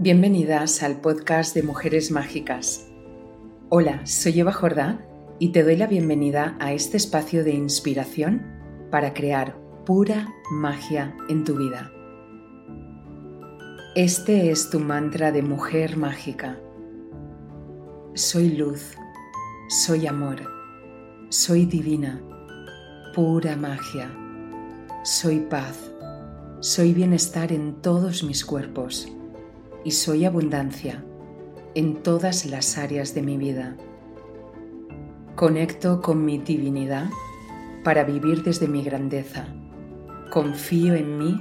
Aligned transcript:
Bienvenidas 0.00 0.84
al 0.84 1.00
podcast 1.00 1.56
de 1.56 1.64
Mujeres 1.64 2.12
Mágicas. 2.12 2.86
Hola, 3.68 4.06
soy 4.06 4.38
Eva 4.38 4.52
Jordá 4.52 5.04
y 5.40 5.48
te 5.48 5.64
doy 5.64 5.74
la 5.74 5.88
bienvenida 5.88 6.56
a 6.60 6.72
este 6.72 6.96
espacio 6.96 7.42
de 7.42 7.50
inspiración 7.50 8.46
para 8.92 9.12
crear 9.12 9.58
pura 9.84 10.32
magia 10.52 11.16
en 11.28 11.42
tu 11.42 11.56
vida. 11.56 11.90
Este 13.96 14.52
es 14.52 14.70
tu 14.70 14.78
mantra 14.78 15.32
de 15.32 15.42
mujer 15.42 15.96
mágica. 15.96 16.60
Soy 18.14 18.50
luz, 18.50 18.94
soy 19.68 20.06
amor, 20.06 20.42
soy 21.28 21.66
divina, 21.66 22.22
pura 23.16 23.56
magia, 23.56 24.08
soy 25.02 25.40
paz, 25.40 25.90
soy 26.60 26.94
bienestar 26.94 27.50
en 27.50 27.82
todos 27.82 28.22
mis 28.22 28.44
cuerpos 28.44 29.12
y 29.88 29.90
soy 29.90 30.26
abundancia 30.26 31.02
en 31.74 32.02
todas 32.02 32.44
las 32.44 32.76
áreas 32.76 33.14
de 33.14 33.22
mi 33.22 33.38
vida. 33.38 33.74
Conecto 35.34 36.02
con 36.02 36.26
mi 36.26 36.36
divinidad 36.36 37.08
para 37.84 38.04
vivir 38.04 38.42
desde 38.42 38.68
mi 38.68 38.82
grandeza. 38.82 39.46
Confío 40.30 40.94
en 40.94 41.16
mí 41.16 41.40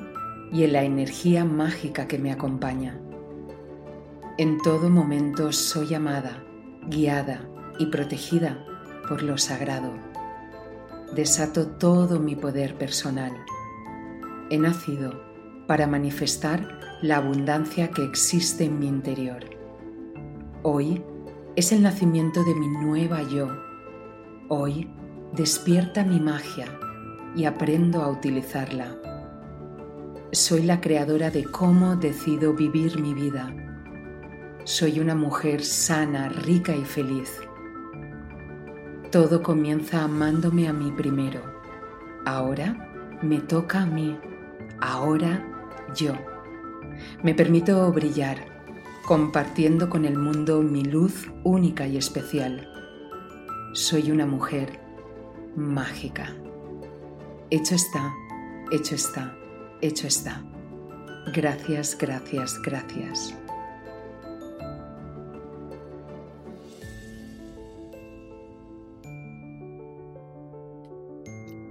y 0.54 0.64
en 0.64 0.72
la 0.72 0.84
energía 0.86 1.44
mágica 1.44 2.08
que 2.08 2.20
me 2.20 2.32
acompaña. 2.32 2.98
En 4.38 4.62
todo 4.62 4.90
momento 4.90 5.52
soy 5.52 5.94
amada, 5.94 6.42
guiada 6.88 7.50
y 7.80 7.88
protegida 7.88 8.66
por 9.10 9.24
lo 9.24 9.38
sagrado. 9.38 9.92
Desato 11.14 11.68
todo 11.68 12.22
mi 12.22 12.38
poder 12.38 12.76
personal. 12.76 13.34
He 14.50 14.58
nacido 14.58 15.22
para 15.68 15.86
manifestar 15.86 16.80
la 17.02 17.18
abundancia 17.18 17.92
que 17.92 18.04
existe 18.04 18.64
en 18.64 18.80
mi 18.80 18.88
interior. 18.88 19.44
Hoy 20.64 21.04
es 21.56 21.72
el 21.72 21.84
nacimiento 21.84 22.44
de 22.44 22.56
mi 22.56 22.68
nueva 22.68 23.22
yo. 23.24 23.50
Hoy 24.48 24.90
despierta 25.34 26.04
mi 26.04 26.20
magia 26.20 26.66
y 27.36 27.46
aprendo 27.46 28.02
a 28.02 28.10
utilizarla. 28.10 28.96
Soy 30.32 30.64
la 30.64 30.82
creadora 30.82 31.30
de 31.30 31.44
cómo 31.44 31.96
decido 31.96 32.54
vivir 32.54 33.00
mi 33.00 33.14
vida. 33.14 33.54
Soy 34.64 35.00
una 35.00 35.16
mujer 35.16 35.64
sana, 35.64 36.30
rica 36.30 36.76
y 36.76 36.84
feliz. 36.84 37.40
Todo 39.12 39.42
comienza 39.42 40.04
amándome 40.04 40.68
a 40.68 40.74
mí 40.74 40.92
primero. 40.92 41.42
Ahora 42.26 43.20
me 43.22 43.40
toca 43.40 43.84
a 43.84 43.86
mí. 43.86 44.18
Ahora 44.80 45.57
yo. 45.96 46.14
Me 47.24 47.34
permito 47.34 47.92
brillar, 47.92 48.38
compartiendo 49.06 49.90
con 49.90 50.06
el 50.06 50.18
mundo 50.18 50.62
mi 50.62 50.84
luz 50.84 51.32
única 51.44 51.88
y 51.88 51.98
especial. 51.98 52.68
Soy 53.74 54.12
una 54.12 54.26
mujer 54.26 54.80
mágica. 55.56 56.36
Hecho 57.50 57.76
está, 57.76 58.14
hecho 58.72 58.96
está, 58.96 59.36
hecho 59.82 60.08
está. 60.08 60.44
Gracias, 61.34 61.98
gracias, 61.98 62.62
gracias. 62.62 63.34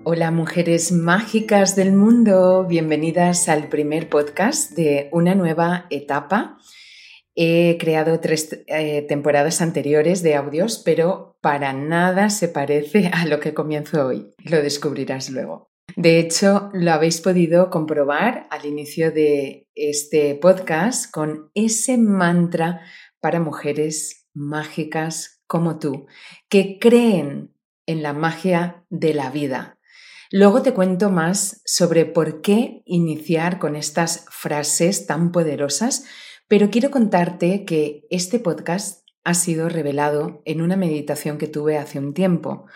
Hola 0.08 0.30
mujeres 0.30 0.92
mágicas 0.92 1.74
del 1.74 1.92
mundo, 1.92 2.64
bienvenidas 2.64 3.48
al 3.48 3.68
primer 3.68 4.08
podcast 4.08 4.70
de 4.76 5.08
una 5.10 5.34
nueva 5.34 5.86
etapa. 5.90 6.58
He 7.34 7.76
creado 7.76 8.20
tres 8.20 8.62
eh, 8.68 9.02
temporadas 9.08 9.60
anteriores 9.60 10.22
de 10.22 10.36
audios, 10.36 10.80
pero 10.84 11.36
para 11.40 11.72
nada 11.72 12.30
se 12.30 12.46
parece 12.46 13.10
a 13.12 13.26
lo 13.26 13.40
que 13.40 13.52
comienzo 13.52 14.06
hoy. 14.06 14.30
Lo 14.44 14.62
descubrirás 14.62 15.28
luego. 15.28 15.72
De 15.96 16.20
hecho, 16.20 16.70
lo 16.72 16.92
habéis 16.92 17.20
podido 17.20 17.68
comprobar 17.68 18.46
al 18.50 18.64
inicio 18.64 19.10
de 19.10 19.66
este 19.74 20.36
podcast 20.36 21.10
con 21.10 21.50
ese 21.52 21.98
mantra 21.98 22.80
para 23.18 23.40
mujeres 23.40 24.28
mágicas 24.34 25.42
como 25.48 25.80
tú, 25.80 26.06
que 26.48 26.78
creen 26.78 27.56
en 27.86 28.04
la 28.04 28.12
magia 28.12 28.84
de 28.88 29.12
la 29.12 29.30
vida, 29.30 29.75
Luego 30.38 30.60
te 30.60 30.74
cuento 30.74 31.08
más 31.08 31.62
sobre 31.64 32.04
por 32.04 32.42
qué 32.42 32.82
iniciar 32.84 33.58
con 33.58 33.74
estas 33.74 34.26
frases 34.28 35.06
tan 35.06 35.32
poderosas, 35.32 36.04
pero 36.46 36.68
quiero 36.68 36.90
contarte 36.90 37.64
que 37.64 38.06
este 38.10 38.38
podcast 38.38 39.08
ha 39.24 39.32
sido 39.32 39.70
revelado 39.70 40.42
en 40.44 40.60
una 40.60 40.76
meditación 40.76 41.38
que 41.38 41.46
tuve 41.46 41.78
hace 41.78 41.98
un 41.98 42.12
tiempo. 42.12 42.66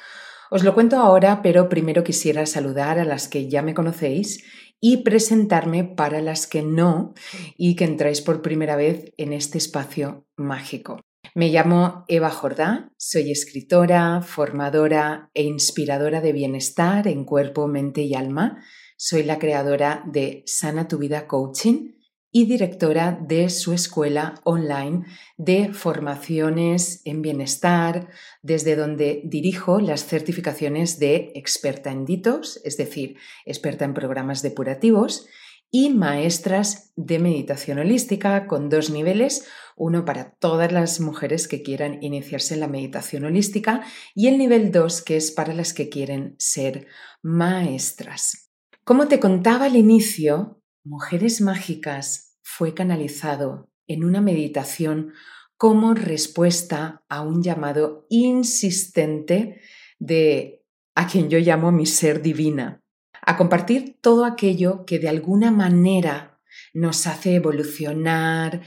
Os 0.50 0.64
lo 0.64 0.72
cuento 0.72 0.96
ahora, 0.96 1.42
pero 1.42 1.68
primero 1.68 2.02
quisiera 2.02 2.46
saludar 2.46 2.98
a 2.98 3.04
las 3.04 3.28
que 3.28 3.50
ya 3.50 3.60
me 3.60 3.74
conocéis 3.74 4.42
y 4.80 5.02
presentarme 5.02 5.84
para 5.84 6.22
las 6.22 6.46
que 6.46 6.62
no 6.62 7.12
y 7.58 7.76
que 7.76 7.84
entráis 7.84 8.22
por 8.22 8.40
primera 8.40 8.76
vez 8.76 9.12
en 9.18 9.34
este 9.34 9.58
espacio 9.58 10.24
mágico. 10.34 11.02
Me 11.34 11.48
llamo 11.48 12.04
Eva 12.08 12.30
Jordá, 12.30 12.90
soy 12.96 13.30
escritora, 13.30 14.20
formadora 14.20 15.30
e 15.32 15.44
inspiradora 15.44 16.20
de 16.20 16.32
bienestar 16.32 17.06
en 17.06 17.24
cuerpo, 17.24 17.68
mente 17.68 18.02
y 18.02 18.14
alma. 18.14 18.64
Soy 18.96 19.22
la 19.22 19.38
creadora 19.38 20.02
de 20.06 20.42
Sana 20.46 20.88
tu 20.88 20.98
vida 20.98 21.28
Coaching 21.28 21.92
y 22.32 22.46
directora 22.46 23.16
de 23.20 23.48
su 23.48 23.72
escuela 23.72 24.34
online 24.42 25.04
de 25.36 25.72
formaciones 25.72 27.00
en 27.04 27.22
bienestar, 27.22 28.08
desde 28.42 28.74
donde 28.74 29.22
dirijo 29.24 29.80
las 29.80 30.04
certificaciones 30.04 30.98
de 30.98 31.30
experta 31.36 31.92
en 31.92 32.06
detox, 32.06 32.60
es 32.64 32.76
decir, 32.76 33.18
experta 33.46 33.84
en 33.84 33.94
programas 33.94 34.42
depurativos, 34.42 35.28
y 35.70 35.90
maestras 35.90 36.92
de 36.96 37.18
meditación 37.18 37.78
holística 37.78 38.46
con 38.46 38.68
dos 38.68 38.90
niveles, 38.90 39.46
uno 39.76 40.04
para 40.04 40.32
todas 40.32 40.72
las 40.72 41.00
mujeres 41.00 41.48
que 41.48 41.62
quieran 41.62 42.02
iniciarse 42.02 42.54
en 42.54 42.60
la 42.60 42.68
meditación 42.68 43.24
holística 43.24 43.82
y 44.14 44.26
el 44.28 44.38
nivel 44.38 44.72
2 44.72 45.02
que 45.02 45.16
es 45.16 45.30
para 45.30 45.54
las 45.54 45.72
que 45.72 45.88
quieren 45.88 46.34
ser 46.38 46.86
maestras. 47.22 48.50
Como 48.84 49.08
te 49.08 49.20
contaba 49.20 49.66
al 49.66 49.76
inicio, 49.76 50.60
Mujeres 50.84 51.40
Mágicas 51.40 52.38
fue 52.42 52.74
canalizado 52.74 53.70
en 53.86 54.04
una 54.04 54.20
meditación 54.20 55.12
como 55.56 55.94
respuesta 55.94 57.04
a 57.08 57.20
un 57.20 57.42
llamado 57.42 58.06
insistente 58.08 59.60
de 59.98 60.64
a 60.94 61.06
quien 61.06 61.28
yo 61.28 61.38
llamo 61.38 61.70
mi 61.70 61.86
ser 61.86 62.22
divina, 62.22 62.79
a 63.22 63.36
compartir 63.36 63.98
todo 64.00 64.24
aquello 64.24 64.84
que 64.86 64.98
de 64.98 65.08
alguna 65.08 65.50
manera 65.50 66.38
nos 66.72 67.06
hace 67.06 67.34
evolucionar, 67.34 68.62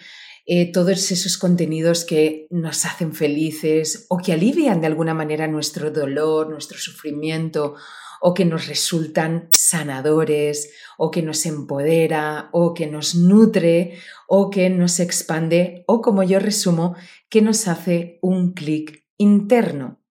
eh, 0.46 0.72
todos 0.72 1.12
esos 1.12 1.38
contenidos 1.38 2.04
que 2.04 2.48
nos 2.50 2.86
hacen 2.86 3.14
felices 3.14 4.06
o 4.10 4.18
que 4.18 4.34
alivian 4.34 4.82
de 4.82 4.88
alguna 4.88 5.14
manera 5.14 5.48
nuestro 5.48 5.90
dolor, 5.90 6.50
nuestro 6.50 6.78
sufrimiento 6.78 7.76
o 8.20 8.34
que 8.34 8.44
nos 8.44 8.68
resultan 8.68 9.48
sanadores 9.52 10.72
o 10.98 11.12
que 11.12 11.22
nos 11.22 11.46
empodera 11.46 12.50
o 12.52 12.74
que 12.74 12.88
nos 12.88 13.16
nutre 13.16 14.00
o 14.28 14.50
que 14.50 14.70
nos 14.70 15.00
expande 15.00 15.84
o 15.88 16.02
como 16.02 16.24
yo 16.24 16.40
resumo, 16.40 16.96
que 17.30 17.42
nos 17.42 17.68
hace 17.68 18.20
un 18.22 18.54
clic 18.54 19.06
interno. 19.18 20.03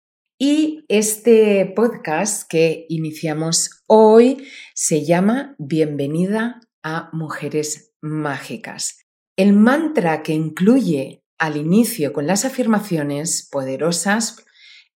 Y 0.44 0.86
este 0.88 1.72
podcast 1.76 2.50
que 2.50 2.88
iniciamos 2.90 3.84
hoy 3.86 4.48
se 4.74 5.06
llama 5.06 5.56
Bienvenida 5.60 6.62
a 6.82 7.12
Mujeres 7.14 7.94
Mágicas. 8.02 9.06
El 9.38 9.54
mantra 9.54 10.24
que 10.24 10.34
incluye 10.34 11.24
al 11.38 11.58
inicio 11.58 12.12
con 12.12 12.26
las 12.26 12.44
afirmaciones 12.44 13.48
poderosas 13.52 14.44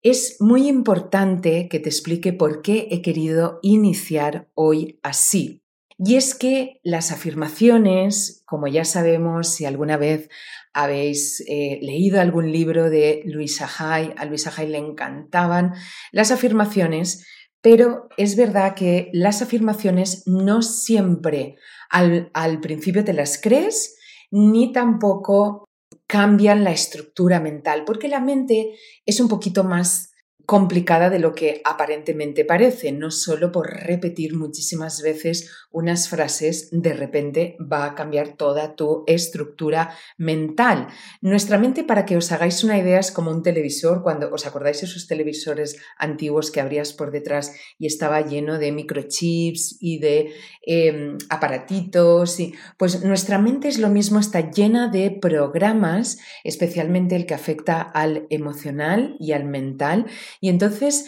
es 0.01 0.37
muy 0.39 0.67
importante 0.67 1.69
que 1.69 1.79
te 1.79 1.89
explique 1.89 2.33
por 2.33 2.63
qué 2.63 2.87
he 2.89 3.03
querido 3.03 3.59
iniciar 3.61 4.49
hoy 4.55 4.99
así. 5.03 5.61
Y 5.97 6.15
es 6.15 6.35
que 6.35 6.81
las 6.83 7.11
afirmaciones, 7.11 8.43
como 8.45 8.67
ya 8.67 8.83
sabemos, 8.83 9.53
si 9.53 9.65
alguna 9.65 9.95
vez 9.95 10.29
habéis 10.73 11.41
eh, 11.47 11.79
leído 11.81 12.19
algún 12.19 12.51
libro 12.51 12.89
de 12.89 13.21
Luisa 13.25 13.69
Hay, 13.79 14.13
a 14.17 14.25
Luisa 14.25 14.51
Hay 14.57 14.67
le 14.67 14.77
encantaban 14.77 15.73
las 16.11 16.31
afirmaciones, 16.31 17.25
pero 17.61 18.09
es 18.17 18.35
verdad 18.35 18.75
que 18.75 19.09
las 19.13 19.41
afirmaciones 19.41 20.23
no 20.27 20.61
siempre 20.61 21.55
al, 21.89 22.29
al 22.33 22.59
principio 22.59 23.05
te 23.05 23.13
las 23.13 23.39
crees 23.41 23.95
ni 24.31 24.73
tampoco 24.73 25.65
cambian 26.07 26.65
la 26.65 26.71
estructura 26.71 27.39
mental, 27.39 27.83
porque 27.85 28.09
la 28.09 28.19
mente 28.19 28.75
es 29.05 29.19
un 29.21 29.29
poquito 29.29 29.63
más 29.63 30.11
complicada 30.45 31.09
de 31.09 31.19
lo 31.19 31.33
que 31.33 31.61
aparentemente 31.63 32.45
parece. 32.45 32.91
No 32.91 33.11
solo 33.11 33.51
por 33.51 33.69
repetir 33.69 34.35
muchísimas 34.35 35.01
veces 35.01 35.51
unas 35.71 36.07
frases, 36.09 36.69
de 36.71 36.93
repente 36.93 37.57
va 37.59 37.85
a 37.85 37.95
cambiar 37.95 38.37
toda 38.37 38.75
tu 38.75 39.03
estructura 39.07 39.93
mental. 40.17 40.87
Nuestra 41.21 41.57
mente, 41.57 41.83
para 41.83 42.05
que 42.05 42.17
os 42.17 42.31
hagáis 42.31 42.63
una 42.63 42.77
idea, 42.77 42.99
es 42.99 43.11
como 43.11 43.31
un 43.31 43.43
televisor. 43.43 44.03
Cuando 44.03 44.31
os 44.33 44.45
acordáis 44.45 44.81
de 44.81 44.87
esos 44.87 45.07
televisores 45.07 45.77
antiguos 45.97 46.51
que 46.51 46.61
abrías 46.61 46.93
por 46.93 47.11
detrás 47.11 47.53
y 47.77 47.87
estaba 47.87 48.21
lleno 48.21 48.57
de 48.57 48.71
microchips 48.71 49.77
y 49.79 49.99
de 49.99 50.33
em, 50.65 51.17
aparatitos. 51.29 52.37
Pues 52.77 53.03
nuestra 53.03 53.37
mente 53.37 53.67
es 53.67 53.77
lo 53.77 53.89
mismo, 53.89 54.19
está 54.19 54.51
llena 54.51 54.87
de 54.87 55.11
programas, 55.11 56.19
especialmente 56.43 57.15
el 57.15 57.25
que 57.25 57.33
afecta 57.33 57.81
al 57.81 58.27
emocional 58.29 59.15
y 59.19 59.33
al 59.33 59.45
mental. 59.45 60.05
Y 60.41 60.49
entonces, 60.49 61.05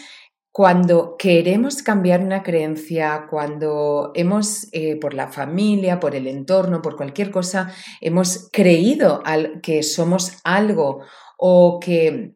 cuando 0.52 1.16
queremos 1.16 1.82
cambiar 1.82 2.20
una 2.20 2.42
creencia, 2.42 3.26
cuando 3.30 4.12
hemos, 4.14 4.68
eh, 4.72 4.96
por 4.96 5.14
la 5.14 5.28
familia, 5.28 6.00
por 6.00 6.14
el 6.14 6.26
entorno, 6.26 6.82
por 6.82 6.96
cualquier 6.96 7.30
cosa, 7.30 7.72
hemos 8.00 8.48
creído 8.52 9.22
al, 9.24 9.60
que 9.60 9.82
somos 9.82 10.38
algo 10.44 11.02
o 11.36 11.78
que 11.80 12.34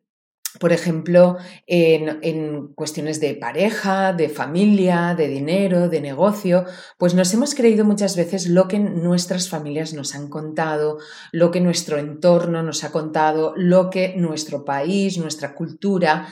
por 0.60 0.72
ejemplo, 0.72 1.38
en, 1.66 2.68
cuestiones 2.74 3.20
de 3.20 3.34
pareja, 3.34 4.12
de 4.12 4.28
familia, 4.28 5.14
de 5.16 5.28
dinero, 5.28 5.88
de 5.88 6.00
negocio, 6.00 6.66
pues 6.98 7.14
nos 7.14 7.32
hemos 7.32 7.54
creído 7.54 7.84
muchas 7.84 8.16
veces 8.16 8.46
lo 8.46 8.68
que 8.68 8.78
nuestras 8.78 9.48
familias 9.48 9.94
nos 9.94 10.14
han 10.14 10.28
contado, 10.28 10.98
lo 11.32 11.50
que 11.50 11.60
nuestro 11.60 11.98
entorno 11.98 12.62
nos 12.62 12.84
ha 12.84 12.92
contado, 12.92 13.54
lo 13.56 13.88
que 13.88 14.14
nuestro 14.16 14.64
país, 14.64 15.16
nuestra 15.18 15.54
cultura, 15.54 16.28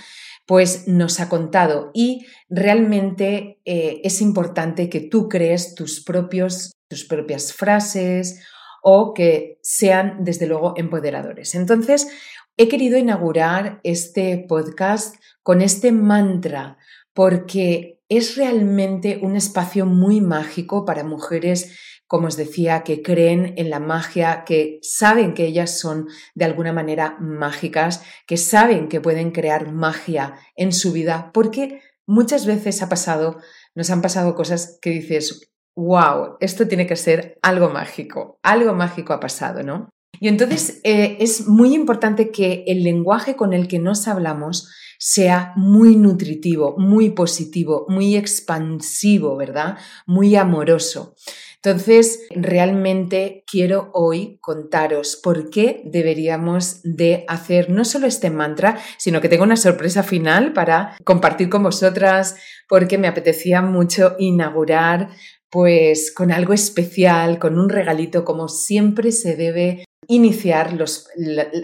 pues 0.50 0.88
nos 0.88 1.20
ha 1.20 1.28
contado. 1.28 1.92
Y 1.94 2.26
realmente 2.48 3.60
eh, 3.64 4.00
es 4.02 4.20
importante 4.20 4.88
que 4.88 4.98
tú 4.98 5.28
crees 5.28 5.76
tus, 5.76 6.02
propios, 6.02 6.72
tus 6.88 7.04
propias 7.04 7.52
frases 7.52 8.42
o 8.82 9.14
que 9.14 9.60
sean, 9.62 10.24
desde 10.24 10.48
luego, 10.48 10.74
empoderadores. 10.76 11.54
Entonces, 11.54 12.08
He 12.56 12.68
querido 12.68 12.98
inaugurar 12.98 13.80
este 13.84 14.36
podcast 14.46 15.16
con 15.42 15.62
este 15.62 15.92
mantra 15.92 16.76
porque 17.14 18.02
es 18.10 18.36
realmente 18.36 19.18
un 19.22 19.34
espacio 19.34 19.86
muy 19.86 20.20
mágico 20.20 20.84
para 20.84 21.02
mujeres, 21.02 21.78
como 22.10 22.26
os 22.26 22.36
decía, 22.36 22.82
que 22.82 23.02
creen 23.02 23.54
en 23.56 23.70
la 23.70 23.78
magia, 23.78 24.42
que 24.44 24.80
saben 24.82 25.32
que 25.32 25.46
ellas 25.46 25.78
son 25.78 26.08
de 26.34 26.44
alguna 26.44 26.72
manera 26.72 27.16
mágicas, 27.20 28.02
que 28.26 28.36
saben 28.36 28.88
que 28.88 29.00
pueden 29.00 29.30
crear 29.30 29.70
magia 29.70 30.34
en 30.56 30.72
su 30.72 30.90
vida, 30.90 31.30
porque 31.32 31.82
muchas 32.08 32.46
veces 32.46 32.82
ha 32.82 32.88
pasado, 32.88 33.38
nos 33.76 33.90
han 33.90 34.02
pasado 34.02 34.34
cosas 34.34 34.80
que 34.82 34.90
dices, 34.90 35.52
wow, 35.76 36.36
esto 36.40 36.66
tiene 36.66 36.88
que 36.88 36.96
ser 36.96 37.38
algo 37.42 37.68
mágico, 37.68 38.40
algo 38.42 38.74
mágico 38.74 39.12
ha 39.12 39.20
pasado, 39.20 39.62
¿no? 39.62 39.88
Y 40.18 40.26
entonces 40.26 40.80
eh, 40.82 41.16
es 41.20 41.46
muy 41.46 41.76
importante 41.76 42.32
que 42.32 42.64
el 42.66 42.82
lenguaje 42.82 43.36
con 43.36 43.52
el 43.52 43.68
que 43.68 43.78
nos 43.78 44.08
hablamos 44.08 44.68
sea 44.98 45.52
muy 45.54 45.94
nutritivo, 45.94 46.74
muy 46.76 47.10
positivo, 47.10 47.86
muy 47.88 48.16
expansivo, 48.16 49.36
¿verdad? 49.36 49.78
Muy 50.06 50.34
amoroso. 50.34 51.14
Entonces, 51.62 52.26
realmente 52.30 53.44
quiero 53.46 53.90
hoy 53.92 54.38
contaros 54.40 55.20
por 55.22 55.50
qué 55.50 55.82
deberíamos 55.84 56.80
de 56.84 57.24
hacer 57.28 57.68
no 57.68 57.84
solo 57.84 58.06
este 58.06 58.30
mantra, 58.30 58.78
sino 58.96 59.20
que 59.20 59.28
tengo 59.28 59.44
una 59.44 59.58
sorpresa 59.58 60.02
final 60.02 60.54
para 60.54 60.96
compartir 61.04 61.50
con 61.50 61.62
vosotras, 61.62 62.36
porque 62.66 62.96
me 62.96 63.08
apetecía 63.08 63.60
mucho 63.60 64.16
inaugurar 64.18 65.10
pues 65.50 66.12
con 66.14 66.32
algo 66.32 66.54
especial, 66.54 67.38
con 67.38 67.58
un 67.58 67.68
regalito, 67.68 68.24
como 68.24 68.48
siempre 68.48 69.12
se 69.12 69.36
debe 69.36 69.84
iniciar 70.06 70.76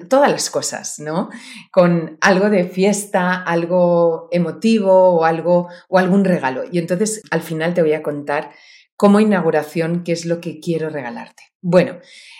todas 0.08 0.30
las 0.30 0.50
cosas, 0.50 0.98
¿no? 0.98 1.30
Con 1.72 2.18
algo 2.20 2.50
de 2.50 2.64
fiesta, 2.64 3.42
algo 3.42 4.28
emotivo 4.30 5.16
o, 5.16 5.24
algo, 5.24 5.68
o 5.88 5.98
algún 5.98 6.24
regalo. 6.24 6.64
Y 6.70 6.78
entonces 6.78 7.22
al 7.30 7.40
final 7.40 7.74
te 7.74 7.82
voy 7.82 7.94
a 7.94 8.02
contar 8.02 8.50
como 8.96 9.20
inauguración 9.20 10.04
qué 10.04 10.12
es 10.12 10.24
lo 10.24 10.40
que 10.40 10.60
quiero 10.60 10.90
regalarte. 10.90 11.42
Bueno, 11.60 11.98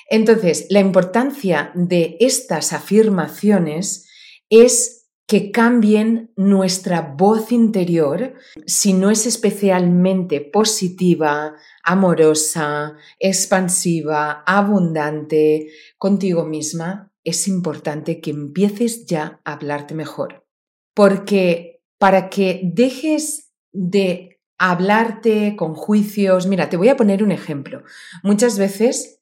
entonces 0.09 0.67
la 0.71 0.81
importancia 0.81 1.71
de 1.75 2.17
estas 2.21 2.73
afirmaciones 2.73 4.09
es 4.49 5.07
que 5.27 5.51
cambien 5.51 6.33
nuestra 6.37 7.01
voz 7.01 7.51
interior 7.51 8.35
si 8.67 8.93
no 8.93 9.11
es 9.11 9.27
especialmente 9.27 10.41
positiva, 10.41 11.57
amorosa, 11.83 12.97
expansiva, 13.19 14.45
abundante 14.47 15.69
contigo 15.99 16.45
misma, 16.45 17.13
es 17.25 17.49
importante 17.49 18.21
que 18.21 18.31
empieces 18.31 19.07
ya 19.07 19.41
a 19.45 19.55
hablarte 19.55 19.95
mejor. 19.95 20.47
Porque 20.95 21.83
para 21.99 22.31
que 22.31 22.61
dejes 22.63 23.53
de 23.73 24.36
hablarte 24.59 25.55
con 25.57 25.75
juicios, 25.75 26.47
mira, 26.47 26.69
te 26.69 26.77
voy 26.77 26.89
a 26.89 26.97
poner 26.97 27.23
un 27.23 27.33
ejemplo. 27.33 27.83
Muchas 28.23 28.59
veces 28.59 29.17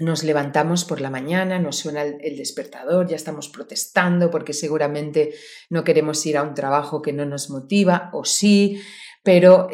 nos 0.00 0.24
levantamos 0.24 0.84
por 0.84 1.00
la 1.00 1.10
mañana, 1.10 1.58
nos 1.58 1.76
suena 1.76 2.02
el, 2.02 2.36
despertador, 2.36 3.06
ya 3.06 3.16
estamos 3.16 3.48
protestando 3.48 4.30
porque 4.30 4.54
seguramente 4.54 5.34
no 5.68 5.84
queremos 5.84 6.24
ir 6.24 6.38
a 6.38 6.42
un 6.42 6.54
trabajo 6.54 7.02
que 7.02 7.12
no 7.12 7.26
nos 7.26 7.50
motiva, 7.50 8.08
o 8.14 8.24
sí, 8.24 8.80
pero 9.22 9.68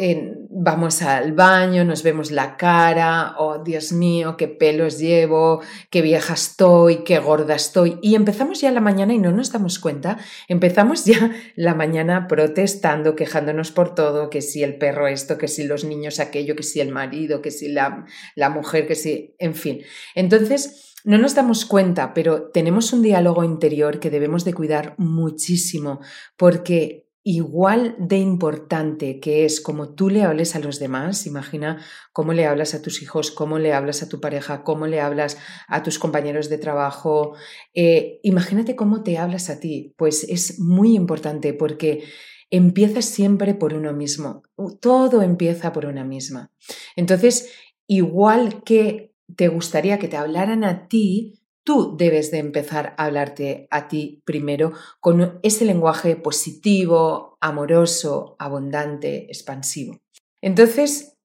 vamos 0.50 1.02
al 1.02 1.32
baño, 1.32 1.84
nos 1.84 2.02
vemos 2.02 2.30
la 2.30 2.56
cara, 2.56 3.34
oh 3.38 3.62
Dios 3.62 3.92
mío, 3.92 4.36
qué 4.36 4.48
pelos 4.48 4.98
llevo, 4.98 5.60
qué 5.90 6.02
vieja 6.02 6.34
estoy, 6.34 7.04
qué 7.04 7.18
gorda 7.18 7.54
estoy. 7.54 7.98
Y 8.02 8.16
empezamos 8.16 8.60
ya 8.60 8.72
la 8.72 8.80
mañana 8.80 9.14
y 9.14 9.18
no 9.18 9.30
nos 9.30 9.52
damos 9.52 9.78
cuenta, 9.78 10.18
empezamos 10.48 11.04
ya 11.04 11.30
la 11.54 11.74
mañana 11.74 12.26
protestando, 12.26 13.14
quejándonos 13.14 13.70
por 13.70 13.94
todo, 13.94 14.30
que 14.30 14.42
si 14.42 14.62
el 14.62 14.78
perro 14.78 15.06
esto, 15.06 15.38
que 15.38 15.48
si 15.48 15.64
los 15.64 15.84
niños 15.84 16.18
aquello, 16.18 16.56
que 16.56 16.64
si 16.64 16.80
el 16.80 16.90
marido, 16.90 17.40
que 17.40 17.50
si 17.50 17.68
la, 17.68 18.04
la 18.34 18.50
mujer, 18.50 18.86
que 18.86 18.94
si, 18.94 19.36
en 19.38 19.54
fin. 19.54 19.82
Entonces, 20.14 20.94
no 21.04 21.18
nos 21.18 21.36
damos 21.36 21.66
cuenta, 21.66 22.14
pero 22.14 22.50
tenemos 22.50 22.92
un 22.92 23.00
diálogo 23.00 23.44
interior 23.44 24.00
que 24.00 24.10
debemos 24.10 24.44
de 24.44 24.54
cuidar 24.54 24.96
muchísimo 24.98 26.00
porque 26.36 27.05
igual 27.28 27.96
de 27.98 28.18
importante 28.18 29.18
que 29.18 29.44
es 29.44 29.60
como 29.60 29.96
tú 29.96 30.10
le 30.10 30.22
hables 30.22 30.54
a 30.54 30.60
los 30.60 30.78
demás, 30.78 31.26
imagina 31.26 31.84
cómo 32.12 32.32
le 32.32 32.46
hablas 32.46 32.72
a 32.74 32.82
tus 32.82 33.02
hijos, 33.02 33.32
cómo 33.32 33.58
le 33.58 33.72
hablas 33.72 34.04
a 34.04 34.08
tu 34.08 34.20
pareja, 34.20 34.62
cómo 34.62 34.86
le 34.86 35.00
hablas 35.00 35.36
a 35.66 35.82
tus 35.82 35.98
compañeros 35.98 36.48
de 36.48 36.58
trabajo, 36.58 37.34
eh, 37.74 38.20
imagínate 38.22 38.76
cómo 38.76 39.02
te 39.02 39.18
hablas 39.18 39.50
a 39.50 39.58
ti, 39.58 39.92
pues 39.96 40.22
es 40.22 40.60
muy 40.60 40.94
importante 40.94 41.52
porque 41.52 42.04
empieza 42.48 43.02
siempre 43.02 43.54
por 43.54 43.74
uno 43.74 43.92
mismo, 43.92 44.44
todo 44.80 45.20
empieza 45.20 45.72
por 45.72 45.86
una 45.86 46.04
misma. 46.04 46.52
Entonces, 46.94 47.50
igual 47.88 48.62
que 48.62 49.16
te 49.34 49.48
gustaría 49.48 49.98
que 49.98 50.06
te 50.06 50.16
hablaran 50.16 50.62
a 50.62 50.86
ti, 50.86 51.40
tú 51.66 51.96
debes 51.98 52.30
de 52.30 52.38
empezar 52.38 52.94
a 52.96 53.06
hablarte 53.06 53.66
a 53.72 53.88
ti 53.88 54.22
primero 54.24 54.72
con 55.00 55.40
ese 55.42 55.64
lenguaje 55.64 56.14
positivo, 56.14 57.36
amoroso, 57.40 58.36
abundante, 58.38 59.26
expansivo. 59.28 59.98
Entonces, 60.40 61.16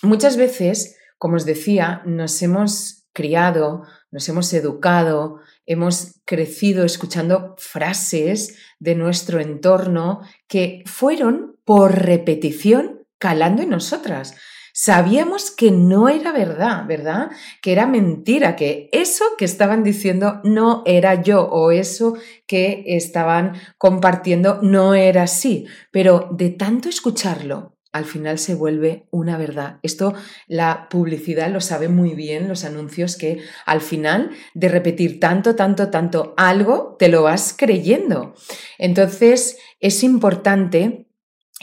muchas 0.00 0.36
veces, 0.36 0.96
como 1.18 1.36
os 1.36 1.44
decía, 1.44 2.02
nos 2.06 2.40
hemos 2.40 3.08
criado, 3.12 3.82
nos 4.12 4.28
hemos 4.28 4.52
educado, 4.52 5.40
hemos 5.66 6.20
crecido 6.24 6.84
escuchando 6.84 7.56
frases 7.58 8.58
de 8.78 8.94
nuestro 8.94 9.40
entorno 9.40 10.20
que 10.46 10.84
fueron 10.86 11.56
por 11.64 11.98
repetición 11.98 13.08
calando 13.18 13.62
en 13.62 13.70
nosotras. 13.70 14.36
Sabíamos 14.82 15.50
que 15.50 15.70
no 15.70 16.08
era 16.08 16.32
verdad, 16.32 16.86
¿verdad? 16.86 17.30
Que 17.60 17.72
era 17.72 17.86
mentira, 17.86 18.56
que 18.56 18.88
eso 18.92 19.26
que 19.36 19.44
estaban 19.44 19.82
diciendo 19.84 20.40
no 20.42 20.82
era 20.86 21.20
yo 21.20 21.42
o 21.42 21.70
eso 21.70 22.14
que 22.46 22.84
estaban 22.86 23.60
compartiendo 23.76 24.58
no 24.62 24.94
era 24.94 25.24
así. 25.24 25.66
Pero 25.90 26.30
de 26.32 26.48
tanto 26.48 26.88
escucharlo, 26.88 27.76
al 27.92 28.06
final 28.06 28.38
se 28.38 28.54
vuelve 28.54 29.06
una 29.10 29.36
verdad. 29.36 29.80
Esto 29.82 30.14
la 30.48 30.88
publicidad 30.88 31.50
lo 31.50 31.60
sabe 31.60 31.88
muy 31.88 32.14
bien, 32.14 32.48
los 32.48 32.64
anuncios, 32.64 33.16
que 33.16 33.42
al 33.66 33.82
final 33.82 34.30
de 34.54 34.68
repetir 34.70 35.20
tanto, 35.20 35.56
tanto, 35.56 35.90
tanto 35.90 36.32
algo, 36.38 36.96
te 36.98 37.10
lo 37.10 37.22
vas 37.22 37.54
creyendo. 37.54 38.32
Entonces, 38.78 39.58
es 39.78 40.02
importante 40.02 41.06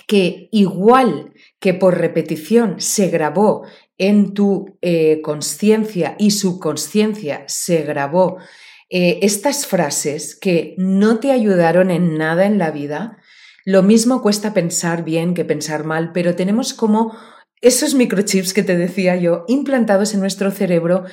que 0.05 0.49
igual 0.51 1.33
que 1.59 1.73
por 1.73 1.97
repetición 1.97 2.79
se 2.79 3.09
grabó 3.09 3.63
en 3.97 4.33
tu 4.33 4.77
eh, 4.81 5.21
conciencia 5.21 6.15
y 6.19 6.31
subconsciencia 6.31 7.43
se 7.47 7.83
grabó 7.83 8.37
eh, 8.89 9.19
estas 9.21 9.65
frases 9.65 10.35
que 10.39 10.75
no 10.77 11.19
te 11.19 11.31
ayudaron 11.31 11.91
en 11.91 12.17
nada 12.17 12.45
en 12.45 12.57
la 12.57 12.71
vida, 12.71 13.17
Lo 13.65 13.83
mismo 13.83 14.21
cuesta 14.21 14.53
pensar 14.53 15.03
bien 15.03 15.33
que 15.33 15.43
pensar 15.43 15.83
mal, 15.83 16.13
pero 16.13 16.35
tenemos 16.35 16.73
como 16.73 17.17
esos 17.59 17.95
microchips 17.95 18.53
que 18.53 18.63
te 18.63 18.77
decía 18.77 19.17
yo 19.17 19.43
implantados 19.49 20.13
en 20.13 20.21
nuestro 20.21 20.51
cerebro 20.51 21.03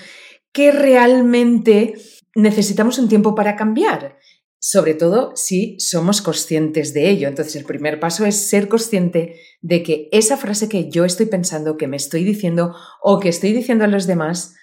que 0.52 0.70
realmente 0.70 1.94
necesitamos 2.36 2.98
un 3.00 3.08
tiempo 3.08 3.34
para 3.34 3.56
cambiar, 3.56 4.18
sobre 4.66 4.94
todo 4.94 5.32
si 5.36 5.78
somos 5.78 6.22
conscientes 6.22 6.94
de 6.94 7.10
ello. 7.10 7.28
Entonces, 7.28 7.54
el 7.54 7.66
primer 7.66 8.00
paso 8.00 8.24
es 8.24 8.48
ser 8.48 8.66
consciente 8.66 9.38
de 9.60 9.82
que 9.82 10.08
esa 10.10 10.38
frase 10.38 10.70
que 10.70 10.88
yo 10.88 11.04
estoy 11.04 11.26
pensando, 11.26 11.76
que 11.76 11.86
me 11.86 11.98
estoy 11.98 12.24
diciendo 12.24 12.74
o 13.02 13.20
que 13.20 13.28
estoy 13.28 13.52
diciendo 13.52 13.84
a 13.84 13.88
los 13.88 14.06
demás, 14.06 14.54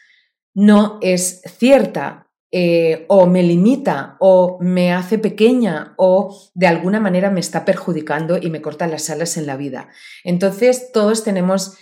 no 0.55 0.97
es 1.03 1.43
cierta 1.59 2.31
eh, 2.51 3.05
o 3.09 3.27
me 3.27 3.43
limita 3.43 4.17
o 4.19 4.57
me 4.59 4.91
hace 4.91 5.19
pequeña 5.19 5.93
o 5.97 6.35
de 6.55 6.65
alguna 6.65 6.99
manera 6.99 7.29
me 7.29 7.39
está 7.39 7.63
perjudicando 7.63 8.39
y 8.41 8.49
me 8.49 8.59
corta 8.59 8.87
las 8.87 9.07
alas 9.11 9.37
en 9.37 9.45
la 9.45 9.55
vida. 9.55 9.89
Entonces 10.23 10.91
todos 10.91 11.23
tenemos 11.23 11.77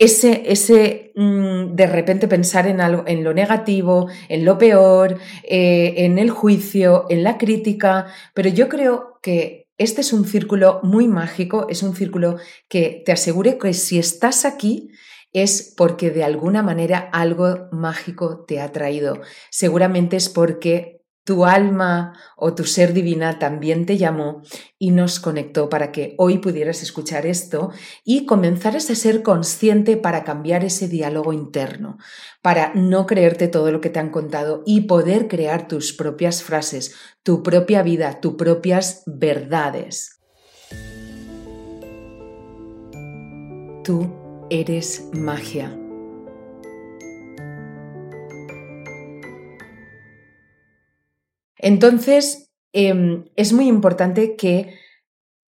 ese, 0.00 0.44
ese 0.46 1.12
mm, 1.14 1.74
de 1.74 1.86
repente 1.86 2.26
pensar 2.26 2.66
en, 2.66 2.80
algo, 2.80 3.04
en 3.06 3.22
lo 3.22 3.34
negativo, 3.34 4.08
en 4.30 4.46
lo 4.46 4.56
peor, 4.56 5.18
eh, 5.44 5.94
en 5.98 6.18
el 6.18 6.30
juicio, 6.30 7.04
en 7.10 7.22
la 7.22 7.36
crítica, 7.36 8.06
pero 8.34 8.48
yo 8.48 8.70
creo 8.70 9.18
que 9.22 9.68
este 9.76 10.00
es 10.00 10.14
un 10.14 10.24
círculo 10.24 10.80
muy 10.82 11.06
mágico, 11.06 11.66
es 11.68 11.82
un 11.82 11.94
círculo 11.94 12.38
que 12.68 13.02
te 13.04 13.12
asegure 13.12 13.58
que 13.58 13.74
si 13.74 13.98
estás 13.98 14.46
aquí 14.46 14.90
es 15.34 15.74
porque 15.76 16.10
de 16.10 16.24
alguna 16.24 16.62
manera 16.62 16.98
algo 17.12 17.68
mágico 17.70 18.44
te 18.46 18.60
ha 18.60 18.72
traído. 18.72 19.20
Seguramente 19.50 20.16
es 20.16 20.30
porque 20.30 20.99
tu 21.30 21.44
alma 21.44 22.18
o 22.36 22.54
tu 22.56 22.64
ser 22.64 22.92
divina 22.92 23.38
también 23.38 23.86
te 23.86 23.96
llamó 23.96 24.42
y 24.80 24.90
nos 24.90 25.20
conectó 25.20 25.68
para 25.68 25.92
que 25.92 26.16
hoy 26.18 26.38
pudieras 26.38 26.82
escuchar 26.82 27.24
esto 27.24 27.70
y 28.04 28.26
comenzaras 28.26 28.90
a 28.90 28.96
ser 28.96 29.22
consciente 29.22 29.96
para 29.96 30.24
cambiar 30.24 30.64
ese 30.64 30.88
diálogo 30.88 31.32
interno, 31.32 31.98
para 32.42 32.72
no 32.74 33.06
creerte 33.06 33.46
todo 33.46 33.70
lo 33.70 33.80
que 33.80 33.90
te 33.90 34.00
han 34.00 34.10
contado 34.10 34.64
y 34.66 34.80
poder 34.88 35.28
crear 35.28 35.68
tus 35.68 35.92
propias 35.92 36.42
frases, 36.42 36.96
tu 37.22 37.44
propia 37.44 37.84
vida, 37.84 38.20
tus 38.20 38.34
propias 38.34 39.04
verdades. 39.06 40.18
Tú 43.84 44.12
eres 44.50 45.10
magia. 45.12 45.79
Entonces, 51.62 52.50
em, 52.72 53.24
es 53.36 53.52
muy 53.52 53.68
importante 53.68 54.36
que 54.36 54.74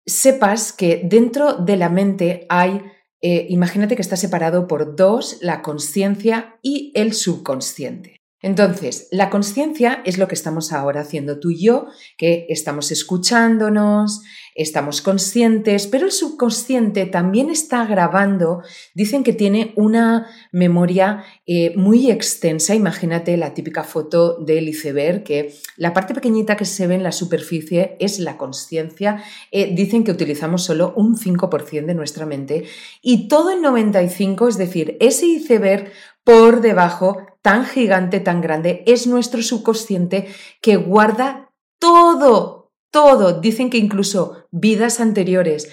sepas 0.07 0.73
que 0.73 1.03
dentro 1.05 1.55
de 1.55 1.77
la 1.77 1.89
mente 1.89 2.47
hay, 2.49 2.83
eh, 3.23 3.47
imagínate 3.49 3.97
que 3.97 4.03
está 4.03 4.17
separado 4.17 4.67
por 4.67 4.97
dos, 4.97 5.39
la 5.41 5.63
conciencia 5.63 6.59
y 6.63 6.93
el 6.95 7.13
subconsciente. 7.13 8.20
Entonces, 8.43 9.09
la 9.11 9.29
conciencia 9.29 10.01
es 10.07 10.17
lo 10.17 10.27
que 10.27 10.35
estamos 10.35 10.73
ahora 10.73 11.03
haciendo 11.03 11.39
tú 11.39 11.51
y 11.51 11.63
yo, 11.63 11.89
que 12.17 12.47
estamos 12.49 12.91
escuchándonos, 12.91 14.23
estamos 14.55 15.03
conscientes, 15.03 15.87
pero 15.87 16.07
el 16.07 16.13
subconsciente 16.13 17.05
también 17.05 17.51
está 17.51 17.85
grabando, 17.85 18.63
dicen 18.95 19.25
que 19.25 19.35
tiene 19.35 19.75
una 19.77 20.27
memoria 20.53 21.25
eh, 21.47 21.75
muy 21.77 22.11
extensa, 22.11 22.75
imagínate 22.75 23.37
la 23.37 23.53
típica 23.53 23.85
foto 23.85 24.39
del 24.39 24.69
iceberg, 24.69 25.23
que 25.23 25.55
la 25.77 25.93
parte 25.93 26.15
pequeñita 26.15 26.57
que 26.57 26.65
se 26.65 26.87
ve 26.87 26.95
en 26.95 27.03
la 27.03 27.13
superficie 27.13 27.97
es 28.01 28.19
la 28.19 28.39
conciencia, 28.39 29.23
eh, 29.53 29.75
dicen 29.75 30.03
que 30.03 30.13
utilizamos 30.13 30.63
solo 30.63 30.95
un 30.97 31.17
5% 31.17 31.85
de 31.85 31.95
nuestra 31.95 32.25
mente 32.25 32.65
y 33.03 33.29
todo 33.29 33.51
el 33.51 33.61
95%, 33.61 34.49
es 34.49 34.57
decir, 34.57 34.97
ese 35.01 35.27
iceberg 35.27 35.93
por 36.25 36.61
debajo, 36.61 37.27
tan 37.43 37.65
gigante, 37.65 38.21
tan 38.21 38.41
grande, 38.41 38.83
es 38.87 39.07
nuestro 39.07 39.43
subconsciente 39.43 40.29
que 40.61 40.77
guarda 40.77 41.51
todo, 41.79 42.73
todo. 42.91 43.41
Dicen 43.41 43.71
que 43.71 43.79
incluso 43.79 44.47
vidas 44.51 45.01
anteriores. 45.01 45.71